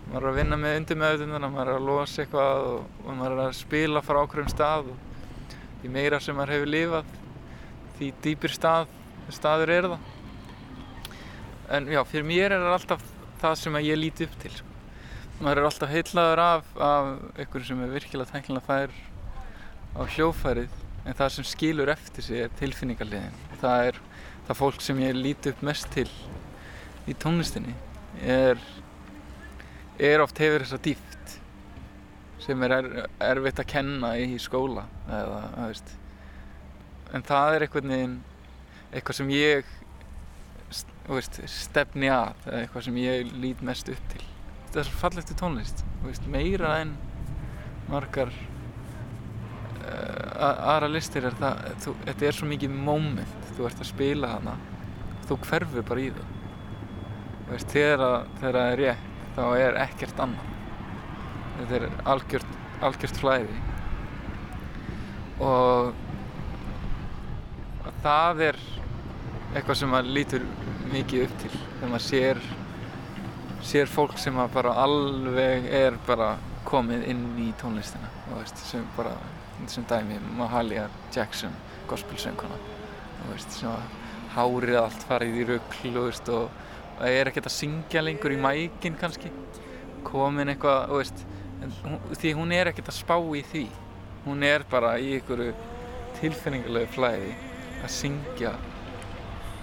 maður 0.08 0.22
er 0.22 0.28
að 0.30 0.38
vinna 0.38 0.58
með 0.60 0.76
undir 0.80 0.98
meðutundana, 1.00 1.50
maður 1.52 1.70
er 1.72 1.78
að 1.78 1.88
losa 1.88 2.22
eitthvað 2.22 2.66
og, 2.70 2.86
og 3.04 3.18
maður 3.18 3.36
er 3.36 3.42
að 3.44 3.58
spila 3.58 4.02
frá 4.04 4.18
ákveðum 4.22 4.50
stað 4.52 4.90
og 4.92 5.54
því 5.82 5.92
meira 5.94 6.20
sem 6.22 6.36
maður 6.36 6.54
hefur 6.56 6.72
lifað 6.72 7.14
því 7.98 8.10
dýpir 8.24 8.54
stað, 8.56 8.92
staður 9.30 9.72
er 9.76 9.88
það. 9.92 10.10
En 11.72 11.88
já, 11.92 12.02
fyrir 12.08 12.28
mér 12.28 12.56
er 12.56 12.64
það 12.64 12.76
alltaf 12.78 13.08
það 13.42 13.58
sem 13.62 13.78
að 13.78 13.88
ég 13.88 14.00
líti 14.00 14.28
upp 14.28 14.38
til. 14.42 14.54
Maður 15.42 15.60
er 15.60 15.68
alltaf 15.68 15.92
heillaður 15.92 16.44
af, 16.46 16.72
af 16.88 17.10
einhverju 17.36 17.68
sem 17.68 17.84
er 17.84 17.94
virkilega 17.96 18.32
tæknilega 18.32 18.66
fær 18.68 18.96
á 19.92 20.02
hljófærið 20.16 20.81
en 21.04 21.18
það 21.18 21.32
sem 21.36 21.48
skilur 21.48 21.92
eftir 21.92 22.26
sig 22.26 22.44
er 22.44 22.58
tilfinningarliðin 22.60 23.40
það 23.62 23.88
er 23.90 24.02
það 24.48 24.60
fólk 24.60 24.84
sem 24.84 25.00
ég 25.02 25.18
líti 25.18 25.52
upp 25.52 25.64
mest 25.66 25.90
til 25.94 26.08
í 27.08 27.16
tónlistinni 27.18 27.74
er 28.22 28.60
er 30.02 30.22
oft 30.22 30.38
hefur 30.40 30.64
þessa 30.64 30.80
dýft 30.82 31.12
sem 32.42 32.62
er 32.66 32.74
er 32.74 32.88
erfitt 33.22 33.60
að 33.62 33.70
kenna 33.70 34.16
í 34.18 34.34
skóla 34.42 34.86
eða, 35.06 35.42
veist. 35.68 35.94
En 37.14 37.24
það 37.26 37.54
er 37.54 37.64
einhvern 37.66 37.94
veginn 37.94 38.16
eitthvað 38.90 39.18
sem 39.20 39.30
ég 39.34 39.70
veist, 41.06 41.38
stefni 41.50 42.10
að 42.12 42.48
eitthvað 42.50 42.86
sem 42.88 42.98
ég 43.02 43.30
lít 43.44 43.62
mest 43.62 43.90
upp 43.92 44.08
til. 44.12 44.24
Það 44.72 44.80
er 44.82 44.88
svo 44.88 45.00
fallegt 45.04 45.34
tónlist 45.38 45.84
þú 45.84 46.08
veist, 46.08 46.26
meira 46.34 46.74
en 46.82 46.96
margar 47.90 48.32
aðra 50.42 50.88
listir 50.92 51.24
er 51.28 51.34
það 51.38 51.64
þú, 51.84 51.94
þetta 52.06 52.26
er 52.28 52.36
svo 52.38 52.48
mikið 52.50 52.76
moment 52.86 53.50
þú 53.56 53.66
ert 53.68 53.82
að 53.82 53.90
spila 53.90 54.30
hana 54.36 54.54
þú 55.28 55.36
hverfur 55.46 55.84
bara 55.88 56.00
í 56.04 56.10
það. 56.14 56.30
Veist, 57.52 57.68
þegar, 57.74 58.00
að- 58.06 58.26
þegar 58.40 58.56
það 58.58 58.72
er 58.72 58.80
rétt 58.82 59.10
þá 59.36 59.42
er 59.58 59.78
ekkert 59.86 60.20
annað. 60.24 60.48
Þetta 61.58 61.76
er 61.78 61.86
algjört, 62.12 62.54
algjört 62.88 63.20
flæði. 63.22 63.58
Og 65.42 65.92
og 67.82 67.92
það 68.04 68.42
er 68.48 68.58
eitthvað 69.56 69.78
sem 69.80 69.90
maður 69.92 70.12
lítur 70.16 70.44
mikið 70.92 71.24
upp 71.26 71.34
til 71.42 71.50
þegar 71.56 71.90
maður 71.92 72.04
sér 72.06 72.42
sér 73.62 73.90
fólk 73.90 74.16
sem 74.18 74.38
bara 74.54 74.72
alveg 74.84 75.66
er 75.70 75.96
bara 76.06 76.32
komið 76.68 77.04
inn 77.10 77.24
í 77.42 77.48
tónlistina 77.60 78.08
þú 78.28 78.38
veist, 78.40 78.62
sem 78.70 78.84
bara 78.96 79.12
sem 79.70 79.84
dæmi 79.88 80.18
Mahalia 80.38 80.88
Jackson 81.14 81.54
gospelsönguna 81.90 82.58
sem 83.38 83.68
að 83.70 83.82
hárið 84.34 84.78
allt 84.80 85.04
farið 85.06 85.36
í 85.42 85.44
veist, 85.94 86.28
og 86.32 86.50
og 87.02 87.08
er 87.08 87.30
ekkert 87.30 87.48
að 87.48 87.56
syngja 87.56 88.02
lengur 88.02 88.34
í 88.34 88.38
mækin 88.40 88.98
kannski. 89.00 89.32
Komin 90.06 90.52
eitthvað 90.52 90.92
veist, 90.92 91.24
en 91.62 91.74
því 92.12 92.34
hún 92.38 92.54
er 92.54 92.70
ekkert 92.70 92.92
að 92.92 92.98
spá 93.00 93.16
í 93.18 93.42
því. 93.52 93.66
Hún 94.26 94.46
er 94.46 94.66
bara 94.70 94.94
í 95.02 95.16
einhverju 95.16 95.50
tilfinningalegu 96.20 96.92
flæði 96.94 97.34
að 97.82 97.94
syngja 97.96 98.56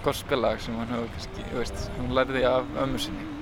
gospellag 0.04 0.60
sem 0.60 0.76
hann 0.76 0.92
hefur 0.92 1.12
kannski, 1.16 1.50
veist, 1.56 1.84
hún 1.96 2.16
lærði 2.16 2.44
af 2.48 2.80
ömmu 2.84 3.00
sinni 3.00 3.39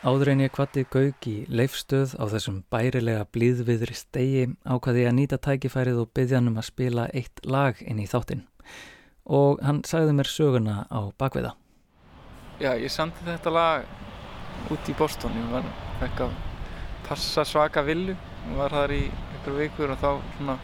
Áður 0.00 0.30
en 0.32 0.40
ég 0.40 0.52
kvatti 0.56 0.86
Gauk 0.88 1.26
í 1.28 1.34
leifstöð 1.52 2.14
á 2.16 2.24
þessum 2.32 2.62
bærilega 2.72 3.26
blíðviðri 3.36 3.92
stegi 3.98 4.46
ákvaði 4.64 5.02
ég 5.02 5.10
að 5.10 5.16
nýta 5.18 5.38
tækifærið 5.44 6.00
og 6.00 6.08
byggja 6.16 6.38
hann 6.38 6.48
um 6.48 6.56
að 6.56 6.70
spila 6.70 7.04
eitt 7.12 7.42
lag 7.44 7.82
inn 7.84 8.00
í 8.00 8.06
þáttinn. 8.08 8.46
Og 9.28 9.60
hann 9.60 9.82
sagði 9.84 10.16
mér 10.16 10.32
söguna 10.32 10.78
á 10.88 11.12
bakviða. 11.20 11.52
Já, 12.64 12.72
ég 12.80 12.88
samti 12.88 13.28
þetta 13.28 13.52
lag 13.52 14.72
út 14.72 14.88
í 14.88 14.96
Boston 14.96 15.36
ég 15.36 15.52
var 15.52 15.68
fekk 16.00 16.24
að 16.30 16.34
passa 17.04 17.44
svaka 17.44 17.84
villu 17.84 18.16
og 18.16 18.56
var 18.56 18.80
þar 18.80 18.96
í 18.96 19.04
einhver 19.04 19.60
vikur 19.60 19.92
og 19.92 20.00
þá 20.00 20.10
svona 20.38 20.58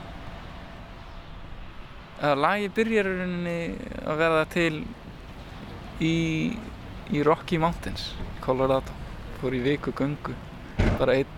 eða 2.22 2.37
lagi 2.41 2.72
byrjar 2.76 3.12
í 3.12 3.16
rauninni 3.20 3.59
að 4.01 4.22
verða 4.24 4.45
til 4.57 4.84
í, 6.01 6.14
í 7.12 7.26
Rocky 7.26 7.61
Mountains 7.61 8.14
Colorado 8.41 9.05
fór 9.47 9.55
í 9.55 9.63
viku 9.63 9.93
göngu 9.95 10.35
bara 10.99 11.15
einn. 11.21 11.35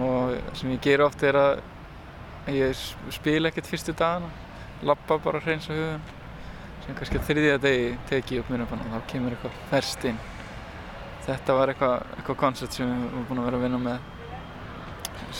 Og 0.00 0.38
sem 0.56 0.72
ég 0.72 0.80
ger 0.80 1.02
oft 1.04 1.20
er 1.22 1.36
að 1.36 1.60
ég 2.48 2.78
spila 3.12 3.50
ekkert 3.50 3.68
fyrstu 3.68 3.92
dagana 3.92 4.30
labba 4.82 5.18
bara 5.22 5.38
að 5.38 5.50
hreinsa 5.50 5.74
hugan 5.76 6.00
sem 6.82 6.96
kannski 6.96 7.20
á 7.20 7.26
þriðja 7.28 7.58
degi 7.62 7.90
teki 8.08 8.38
ég 8.38 8.42
upp 8.42 8.48
minnabann 8.50 8.80
og 8.86 8.94
þá 8.94 9.10
kemur 9.12 9.36
eitthvað 9.36 9.58
ferskt 9.70 10.06
inn. 10.08 10.22
Þetta 11.26 11.58
var 11.58 11.70
eitthvað, 11.70 12.08
eitthvað 12.16 12.40
koncept 12.40 12.78
sem 12.78 12.88
við 12.88 13.04
vorum 13.04 13.28
búin 13.28 13.42
að 13.42 13.46
vera 13.50 13.60
að 13.60 13.66
vinna 13.66 13.82
með. 13.84 14.08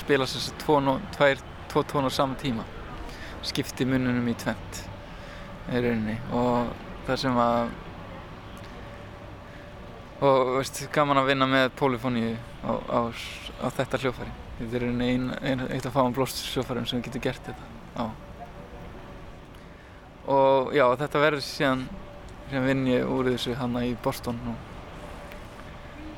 Spila 0.03 0.29
þess 0.29 0.53
að 0.53 1.01
tvær, 1.17 1.43
tvo 1.73 1.85
tónar 1.91 2.13
á 2.13 2.19
sama 2.21 2.39
tíma. 2.39 2.67
Skipti 3.43 3.89
mununum 3.89 4.29
í 4.31 4.37
tvent 4.39 4.83
í 5.73 5.81
rauninni. 5.81 6.21
Og 6.37 6.71
það 7.09 7.25
sem 7.25 7.41
að 7.43 7.73
og 10.23 10.55
veist, 10.59 10.85
gaman 10.95 11.19
að 11.19 11.33
vinna 11.33 11.49
með 11.51 11.73
polyfóníu 11.79 12.37
á, 12.63 12.73
á, 12.79 13.01
á 13.63 13.67
þetta 13.75 14.01
hljófæri 14.05 14.35
þetta 14.59 14.77
er 14.79 14.85
rauninni 14.87 15.09
ein, 15.11 15.31
ein, 15.43 15.65
eitt 15.75 15.87
af 15.89 15.97
fáum 15.97 16.15
blóst 16.15 16.45
hljófærum 16.53 16.87
sem 16.87 17.03
getur 17.03 17.25
gert 17.25 17.43
þetta 17.49 17.67
á. 17.99 18.05
Og 20.33 20.71
já, 20.77 20.85
þetta 21.01 21.23
verður 21.25 21.43
síðan 21.43 21.87
síðan 22.53 22.69
vinn 22.69 22.87
ég 22.91 23.09
úr 23.09 23.33
þessu 23.33 23.57
hana 23.59 23.83
í 23.89 23.95
Boston 24.05 24.39
og, 24.53 24.59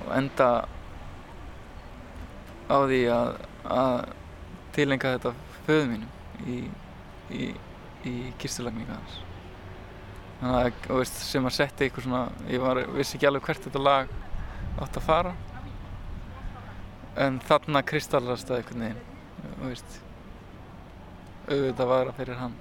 og 0.04 0.12
enda 0.18 0.48
á 2.68 2.76
því 2.84 3.02
að, 3.14 3.30
að 3.70 3.98
tilenga 4.74 5.14
þetta 5.16 5.34
föðu 5.68 5.86
mínum 5.92 6.48
í, 6.50 6.58
í, 7.30 7.52
í 8.04 8.16
kistulagninga 8.42 8.98
hans 8.98 9.23
þannig 10.44 10.88
að, 10.92 11.04
sem 11.08 11.48
að 11.48 11.56
setja 11.56 11.86
eitthvað 11.86 12.06
svona 12.06 12.22
ég 12.52 12.60
var, 12.60 12.82
vissi 12.98 13.16
ekki 13.16 13.28
alveg 13.30 13.48
hvert 13.48 13.64
þetta 13.64 13.82
lag 13.82 14.14
átt 14.84 14.98
að 15.00 15.06
fara. 15.06 15.32
En 17.24 17.38
þarna 17.46 17.84
kristallast 17.86 18.50
það 18.50 18.60
einhvern 18.60 18.86
veginn 18.88 19.02
auðvitað 21.44 21.90
var 21.90 22.08
það 22.08 22.16
fyrir 22.20 22.40
hann 22.40 22.54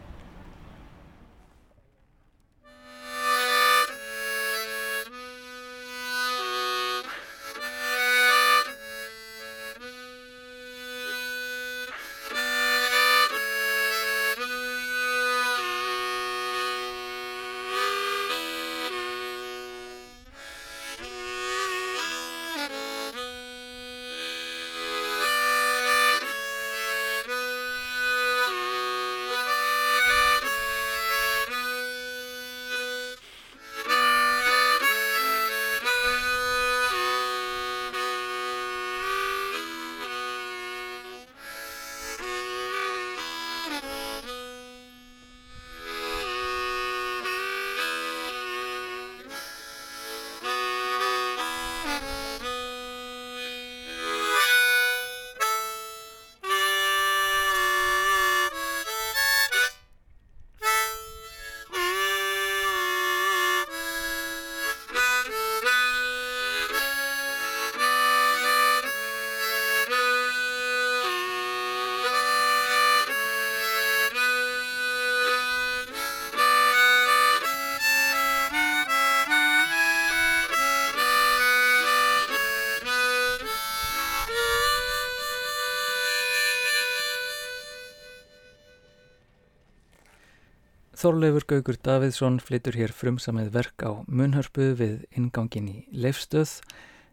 Þorleifur 91.04 91.44
Gaugur 91.44 91.76
Davidsson 91.84 92.38
flytur 92.40 92.78
hér 92.80 92.94
frumsamið 92.96 93.50
verk 93.52 93.84
á 93.84 93.92
munhörpu 94.08 94.70
við 94.80 95.02
ingangin 95.20 95.66
í 95.68 95.74
leifstöð 95.92 96.54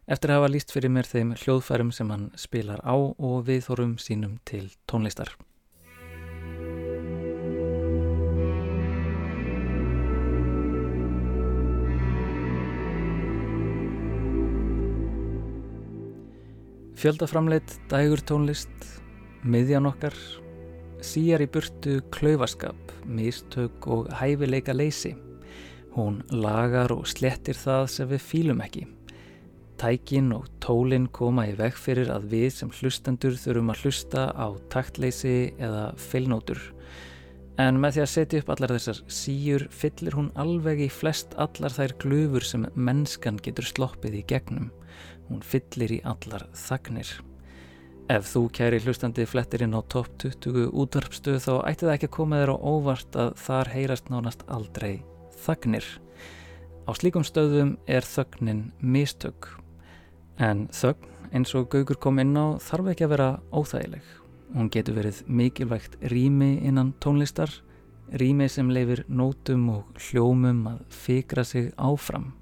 eftir 0.07 0.31
að 0.31 0.37
hafa 0.37 0.51
líst 0.53 0.71
fyrir 0.71 0.93
mér 0.95 1.09
þeim 1.09 1.33
hljóðfærum 1.35 1.89
sem 1.91 2.07
hann 2.07 2.29
spilar 2.39 2.79
á 2.87 2.95
og 2.95 3.41
viðþórum 3.49 3.97
sínum 3.99 4.37
til 4.47 4.69
tónlistar. 4.87 5.35
Fjöldaframleitt 16.95 17.75
dægur 17.91 18.23
tónlist, 18.23 18.71
miðjan 19.43 19.91
okkar, 19.91 20.15
síjar 21.05 21.43
í 21.43 21.49
burtu 21.51 21.99
klaufaskap, 22.13 22.77
mistök 23.05 23.87
og 23.89 24.09
hæfileika 24.19 24.73
leysi. 24.75 25.15
Hún 25.95 26.21
lagar 26.31 26.93
og 26.95 27.07
slettir 27.09 27.57
það 27.57 27.87
sem 27.91 28.09
við 28.11 28.27
fýlum 28.29 28.61
ekki. 28.63 28.85
Tækin 29.81 30.29
og 30.35 30.45
tólin 30.61 31.07
koma 31.09 31.47
í 31.49 31.55
veg 31.57 31.73
fyrir 31.73 32.11
að 32.13 32.27
við 32.35 32.51
sem 32.53 32.73
hlustendur 32.77 33.33
þurfum 33.33 33.73
að 33.73 33.81
hlusta 33.81 34.27
á 34.29 34.47
taktleysi 34.69 35.55
eða 35.57 35.87
feilnótur. 35.97 36.61
En 37.59 37.81
með 37.81 37.97
því 37.97 38.03
að 38.03 38.11
setja 38.13 38.43
upp 38.43 38.53
allar 38.53 38.75
þessar 38.75 39.01
síjur 39.11 39.65
fyllir 39.73 40.15
hún 40.17 40.29
alveg 40.39 40.85
í 40.85 40.91
flest 40.93 41.35
allar 41.41 41.73
þær 41.75 41.97
glufur 42.05 42.45
sem 42.47 42.69
mennskan 42.75 43.41
getur 43.43 43.67
sloppið 43.67 44.21
í 44.21 44.23
gegnum. 44.29 44.71
Hún 45.27 45.43
fyllir 45.45 45.97
í 45.97 45.99
allar 46.07 46.47
þagnir. 46.55 47.11
Ef 48.11 48.25
þú 48.27 48.41
kæri 48.51 48.79
hlustandi 48.83 49.23
flettir 49.29 49.61
inn 49.63 49.75
á 49.77 49.79
top 49.87 50.09
20 50.19 50.73
útvarpstöð 50.81 51.37
þá 51.45 51.51
ætti 51.69 51.85
það 51.85 51.93
ekki 51.93 52.07
að 52.09 52.15
koma 52.17 52.39
þér 52.41 52.49
á 52.51 52.57
óvart 52.59 53.17
að 53.23 53.29
þar 53.39 53.69
heyrast 53.71 54.09
nánast 54.11 54.41
aldrei 54.51 55.03
þagnir. 55.45 55.85
Á 56.83 56.91
slíkum 56.97 57.23
stöðum 57.23 57.77
er 57.87 58.03
þögnin 58.03 58.65
mistök. 58.83 59.47
En 60.35 60.65
þögn, 60.75 61.07
eins 61.31 61.55
og 61.55 61.69
Gaugur 61.71 61.99
kom 62.03 62.19
inn 62.19 62.35
á, 62.35 62.59
þarf 62.59 62.89
ekki 62.91 63.05
að 63.07 63.13
vera 63.13 63.29
óþægileg. 63.55 64.09
Hún 64.57 64.71
getur 64.73 64.97
verið 64.97 65.21
mikilvægt 65.31 65.95
rými 66.11 66.57
innan 66.67 66.91
tónlistar, 66.99 67.53
rými 68.11 68.49
sem 68.51 68.73
leifir 68.75 69.05
nótum 69.07 69.69
og 69.77 70.01
hljómum 70.09 70.65
að 70.73 70.81
fikra 71.05 71.45
sig 71.47 71.71
áfram. 71.79 72.33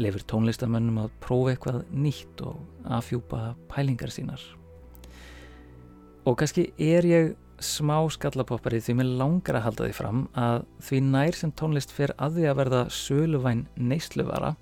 Leifir 0.00 0.24
tónlistamönnum 0.32 1.02
að 1.04 1.12
prófa 1.20 1.52
eitthvað 1.52 1.84
nýtt 1.92 2.40
og 2.46 2.62
afhjúpa 2.88 3.52
pælingar 3.68 4.14
sínar. 4.14 4.40
Og 6.26 6.38
kannski 6.40 6.70
er 6.78 7.06
ég 7.06 7.34
smá 7.62 7.96
skallapoppari 8.14 8.78
því 8.82 8.94
mér 9.00 9.10
langar 9.20 9.58
að 9.58 9.64
halda 9.66 9.88
því 9.88 9.96
fram 9.96 10.20
að 10.38 10.66
því 10.88 11.00
nær 11.08 11.38
sem 11.38 11.52
tónlist 11.58 11.94
fer 11.94 12.12
að 12.18 12.38
því 12.38 12.46
að 12.50 12.58
verða 12.60 12.82
söluvæn 12.94 13.64
neysluvara 13.76 14.52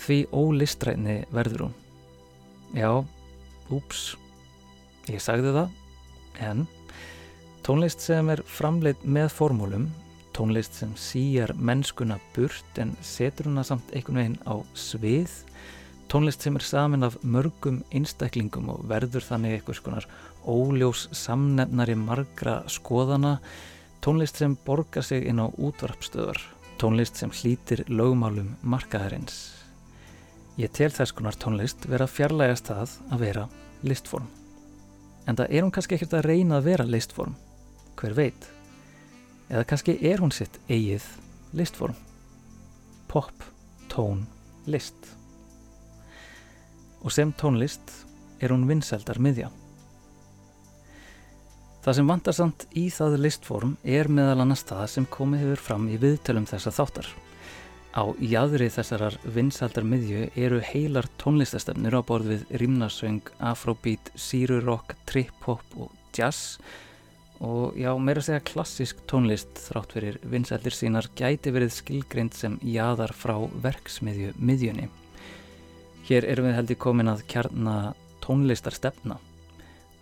því 0.00 0.18
ólistræni 0.32 1.20
verður 1.34 1.66
hún. 1.66 1.76
Já, 2.74 2.90
úps, 3.74 4.14
ég 5.10 5.22
sagði 5.22 5.54
það, 5.56 5.74
en 6.46 6.64
tónlist 7.66 8.02
sem 8.04 8.30
er 8.32 8.42
framleitt 8.46 9.02
með 9.04 9.30
formúlum, 9.34 9.88
tónlist 10.34 10.78
sem 10.78 10.94
síjar 10.98 11.52
mennskuna 11.58 12.18
burt 12.34 12.80
en 12.80 12.94
setur 13.04 13.50
hana 13.50 13.66
samt 13.66 13.90
einhvern 13.92 14.22
veginn 14.22 14.38
á 14.46 14.54
svið, 14.78 15.34
tónlist 16.10 16.46
sem 16.46 16.56
er 16.58 16.66
samin 16.66 17.06
af 17.06 17.18
mörgum 17.22 17.82
einstaklingum 17.94 18.70
og 18.72 18.86
verður 18.90 19.26
þannig 19.26 19.58
einhvers 19.58 19.82
konar 19.84 20.06
óljós 20.46 21.08
samnefnari 21.16 21.96
margra 21.98 22.60
skoðana, 22.70 23.38
tónlist 24.00 24.40
sem 24.40 24.56
borgar 24.66 25.04
sig 25.04 25.26
inn 25.28 25.42
á 25.42 25.46
útvarpstöðar, 25.50 26.40
tónlist 26.80 27.20
sem 27.20 27.30
hlýtir 27.30 27.84
lögmálum 27.88 28.54
markaðarins. 28.62 29.60
Ég 30.60 30.72
tel 30.76 30.90
þess 30.92 31.14
konar 31.16 31.36
tónlist 31.40 31.86
vera 31.88 32.08
fjarlægast 32.10 32.68
það 32.68 32.96
að 33.12 33.22
vera 33.24 33.44
listform. 33.86 34.26
En 35.28 35.36
það 35.38 35.52
er 35.54 35.64
hún 35.64 35.72
kannski 35.74 35.96
ekkert 35.96 36.16
að 36.18 36.26
reyna 36.26 36.58
að 36.58 36.66
vera 36.72 36.88
listform, 36.88 37.36
hver 38.00 38.16
veit. 38.16 38.48
Eða 39.50 39.66
kannski 39.68 39.96
er 40.06 40.20
hún 40.22 40.32
sitt 40.34 40.60
eigið 40.68 41.06
listform. 41.56 41.96
Pop, 43.10 43.32
tón, 43.90 44.26
list. 44.66 44.94
Og 47.00 47.12
sem 47.14 47.32
tónlist 47.32 47.94
er 48.40 48.52
hún 48.52 48.68
vinsældar 48.68 49.20
miðja. 49.20 49.50
Það 51.80 51.96
sem 51.96 52.10
vantar 52.10 52.36
samt 52.36 52.64
í 52.76 52.88
það 52.92 53.14
listform 53.24 53.70
er 53.88 54.10
meðal 54.12 54.42
annars 54.42 54.66
það 54.68 54.82
sem 54.92 55.06
komið 55.08 55.46
hefur 55.46 55.62
fram 55.64 55.86
í 55.88 55.96
viðtölum 56.02 56.48
þessa 56.50 56.72
þáttar. 56.76 57.08
Á 57.96 58.04
jæðri 58.20 58.68
þessarar 58.70 59.16
vinsaldar 59.24 59.86
miðju 59.88 60.26
eru 60.38 60.60
heilar 60.62 61.08
tónlistastefnir 61.18 61.96
á 61.96 62.04
borð 62.04 62.34
við 62.34 62.44
rimnasöng, 62.60 63.32
afrobeat, 63.40 64.12
sírurokk, 64.12 64.92
trip-hop 65.08 65.64
og 65.80 65.96
jazz 66.14 66.60
og 67.40 67.72
já, 67.80 67.88
meira 67.96 68.20
segja 68.20 68.44
klassisk 68.44 69.00
tónlist 69.08 69.64
þrátt 69.64 69.96
fyrir 69.96 70.20
vinsaldir 70.28 70.76
sínar 70.76 71.08
gæti 71.16 71.54
verið 71.56 71.72
skilgrind 71.78 72.36
sem 72.36 72.60
jæðar 72.60 73.16
frá 73.16 73.38
verksmiðju 73.64 74.36
miðjunni. 74.36 74.90
Hér 76.10 76.28
erum 76.28 76.50
við 76.50 76.58
heldur 76.60 76.80
komin 76.84 77.08
að 77.08 77.24
kjarna 77.32 77.94
tónlistarstefna. 78.20 79.16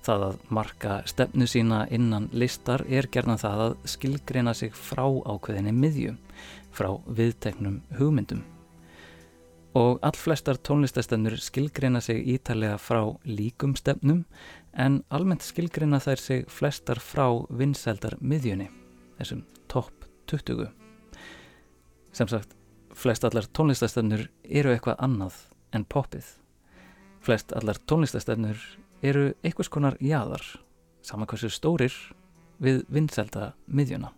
Það 0.08 0.22
að 0.24 0.36
marka 0.56 0.92
stefnu 1.04 1.44
sína 1.44 1.82
innan 1.92 2.30
listar 2.32 2.80
er 2.88 3.10
gerna 3.12 3.34
það 3.36 3.62
að 3.64 3.74
skilgreina 3.92 4.54
sig 4.56 4.70
frá 4.72 5.02
ákveðinni 5.04 5.74
miðju 5.76 6.14
frá 6.72 6.94
viðteknum 7.18 7.82
hugmyndum. 7.98 8.40
Og 9.76 10.00
allflestar 10.00 10.56
tónlistastefnur 10.64 11.36
skilgreina 11.44 12.00
sig 12.00 12.24
ítalega 12.24 12.78
frá 12.80 13.02
líkum 13.28 13.76
stefnum 13.76 14.24
en 14.72 15.02
almennt 15.12 15.44
skilgreina 15.44 16.00
þær 16.00 16.24
sig 16.24 16.48
flestar 16.48 17.04
frá 17.04 17.28
vinsældar 17.52 18.16
miðjunni, 18.24 18.70
þessum 19.20 19.44
topp 19.68 20.08
20. 20.32 20.72
Sem 22.16 22.32
sagt, 22.32 22.56
flest 22.96 23.28
allar 23.28 23.44
tónlistastefnur 23.52 24.30
eru 24.48 24.72
eitthvað 24.72 25.04
annað 25.04 25.44
en 25.76 25.84
poppið. 25.84 26.32
Flest 27.20 27.52
allar 27.52 27.76
tónlistastefnur 27.84 28.56
eru 29.02 29.32
einhvers 29.44 29.70
konar 29.70 29.96
jáðar, 30.02 30.42
saman 31.02 31.28
hversu 31.30 31.50
stórir 31.52 31.94
við 32.62 32.82
vinsælda 32.90 33.52
miðjuna. 33.66 34.12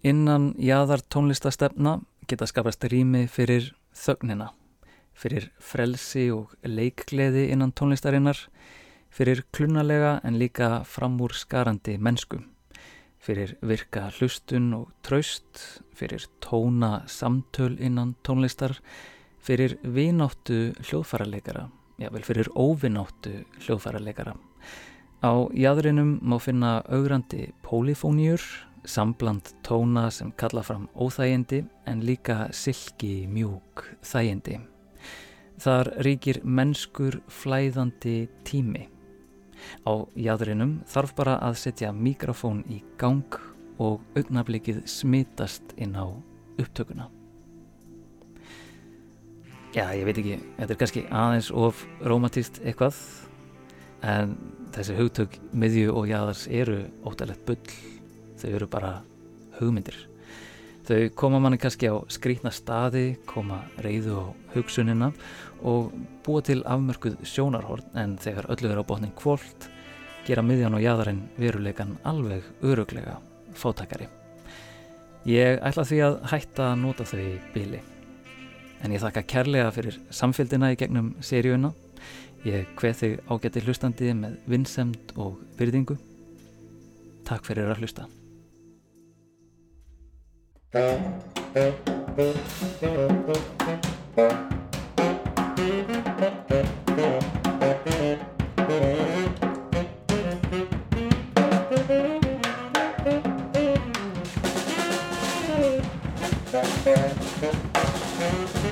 Innan 0.00 0.54
jáðar 0.56 1.02
tónlistastefna 1.12 1.98
geta 2.30 2.46
skapast 2.48 2.84
rými 2.88 3.26
fyrir 3.28 3.74
þögnina, 3.92 4.48
fyrir 5.12 5.50
frelsi 5.60 6.30
og 6.32 6.54
leikgleði 6.64 7.50
innan 7.52 7.74
tónlistarinnar, 7.76 8.38
fyrir 9.12 9.42
klunnalega 9.52 10.20
en 10.24 10.38
líka 10.40 10.80
framúr 10.88 11.34
skarandi 11.36 11.98
mennsku, 11.98 12.40
fyrir 13.20 13.56
virka 13.60 14.06
hlustun 14.16 14.70
og 14.78 14.88
traust, 15.04 15.82
fyrir 15.92 16.24
tóna 16.40 17.02
samtöl 17.10 17.76
innan 17.76 18.14
tónlistar, 18.24 18.78
fyrir 19.42 19.76
vináttu 19.82 20.70
hljóðfærarleikara, 20.80 21.66
jável 22.00 22.24
fyrir 22.24 22.48
óvináttu 22.56 23.44
hljóðfærarleikara. 23.60 24.34
Á 25.20 25.32
jáðurinum 25.52 26.18
má 26.24 26.38
finna 26.40 26.80
augrandi 26.88 27.50
pólifóníur, 27.62 28.40
sambland 28.84 29.52
tóna 29.62 30.08
sem 30.10 30.32
kalla 30.32 30.62
fram 30.64 30.88
óþægindi 30.96 31.66
en 31.86 32.00
líka 32.00 32.48
silki 32.52 33.26
mjúk 33.28 33.84
þægindi. 34.00 34.60
Þar 35.60 35.92
ríkir 36.00 36.40
mennskur 36.44 37.20
flæðandi 37.28 38.30
tími. 38.48 38.88
Á 39.84 40.08
jæðrinum 40.16 40.78
þarf 40.88 41.12
bara 41.18 41.36
að 41.44 41.60
setja 41.66 41.92
mikrofón 41.92 42.64
í 42.72 42.80
gang 42.96 43.36
og 43.76 44.00
augnablikið 44.16 44.86
smitast 44.88 45.76
inn 45.76 45.96
á 46.00 46.08
upptökuna. 46.56 47.19
Já, 49.70 49.84
ég 49.94 50.02
veit 50.02 50.18
ekki, 50.18 50.36
þetta 50.56 50.74
er 50.74 50.78
kannski 50.80 51.00
aðeins 51.14 51.48
of 51.54 51.84
romantist 52.02 52.56
eitthvað 52.64 52.96
en 54.02 54.32
þessi 54.74 54.96
hugtök 54.98 55.36
miðju 55.54 55.92
og 55.94 56.08
jæðars 56.10 56.46
eru 56.50 56.80
óttalegt 57.06 57.44
bull 57.46 57.74
þau 58.40 58.48
eru 58.50 58.66
bara 58.72 58.90
hugmyndir. 59.60 59.94
Þau 60.88 61.12
koma 61.14 61.38
manni 61.38 61.60
kannski 61.62 61.86
á 61.86 62.02
skrítna 62.10 62.50
staði, 62.50 63.20
koma 63.30 63.60
reyðu 63.78 64.16
á 64.18 64.26
hugsunina 64.56 65.12
og 65.62 65.94
búa 66.26 66.42
til 66.42 66.64
afmörkuð 66.66 67.20
sjónarhorn 67.22 67.94
en 67.94 68.16
þegar 68.18 68.50
öllu 68.50 68.72
er 68.72 68.82
á 68.82 68.88
botnin 68.90 69.14
kvólt 69.14 69.70
gera 70.26 70.42
miðjan 70.42 70.74
og 70.80 70.82
jæðarinn 70.82 71.22
veruleikan 71.38 71.94
alveg 72.02 72.42
öruglega 72.66 73.20
fótakari. 73.54 74.10
Ég 75.30 75.62
ætla 75.62 75.86
því 75.86 76.04
að 76.08 76.20
hætta 76.34 76.72
að 76.72 76.78
nota 76.82 77.06
þau 77.06 77.22
í 77.22 77.32
bíli. 77.54 77.86
En 78.80 78.94
ég 78.94 79.02
þakka 79.02 79.26
kærlega 79.28 79.72
fyrir 79.74 79.98
samfélgina 80.14 80.72
í 80.72 80.78
gegnum 80.80 81.12
seríuna. 81.24 81.72
Ég 82.46 82.70
hveð 82.80 83.02
þig 83.02 83.18
ágætti 83.28 83.64
hlustandið 83.66 84.14
með 84.22 84.38
vinsemd 84.48 85.12
og 85.20 85.36
byrðingu. 85.58 85.98
Takk 87.28 87.44
fyrir 87.44 87.68
að 87.68 87.84
hlusta. 87.84 88.08
Takk 90.72 90.96
fyrir 91.52 93.04
að 93.04 93.12
hlusta. 93.28 94.69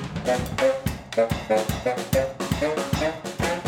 Thank 0.01 0.63
you. 3.53 3.58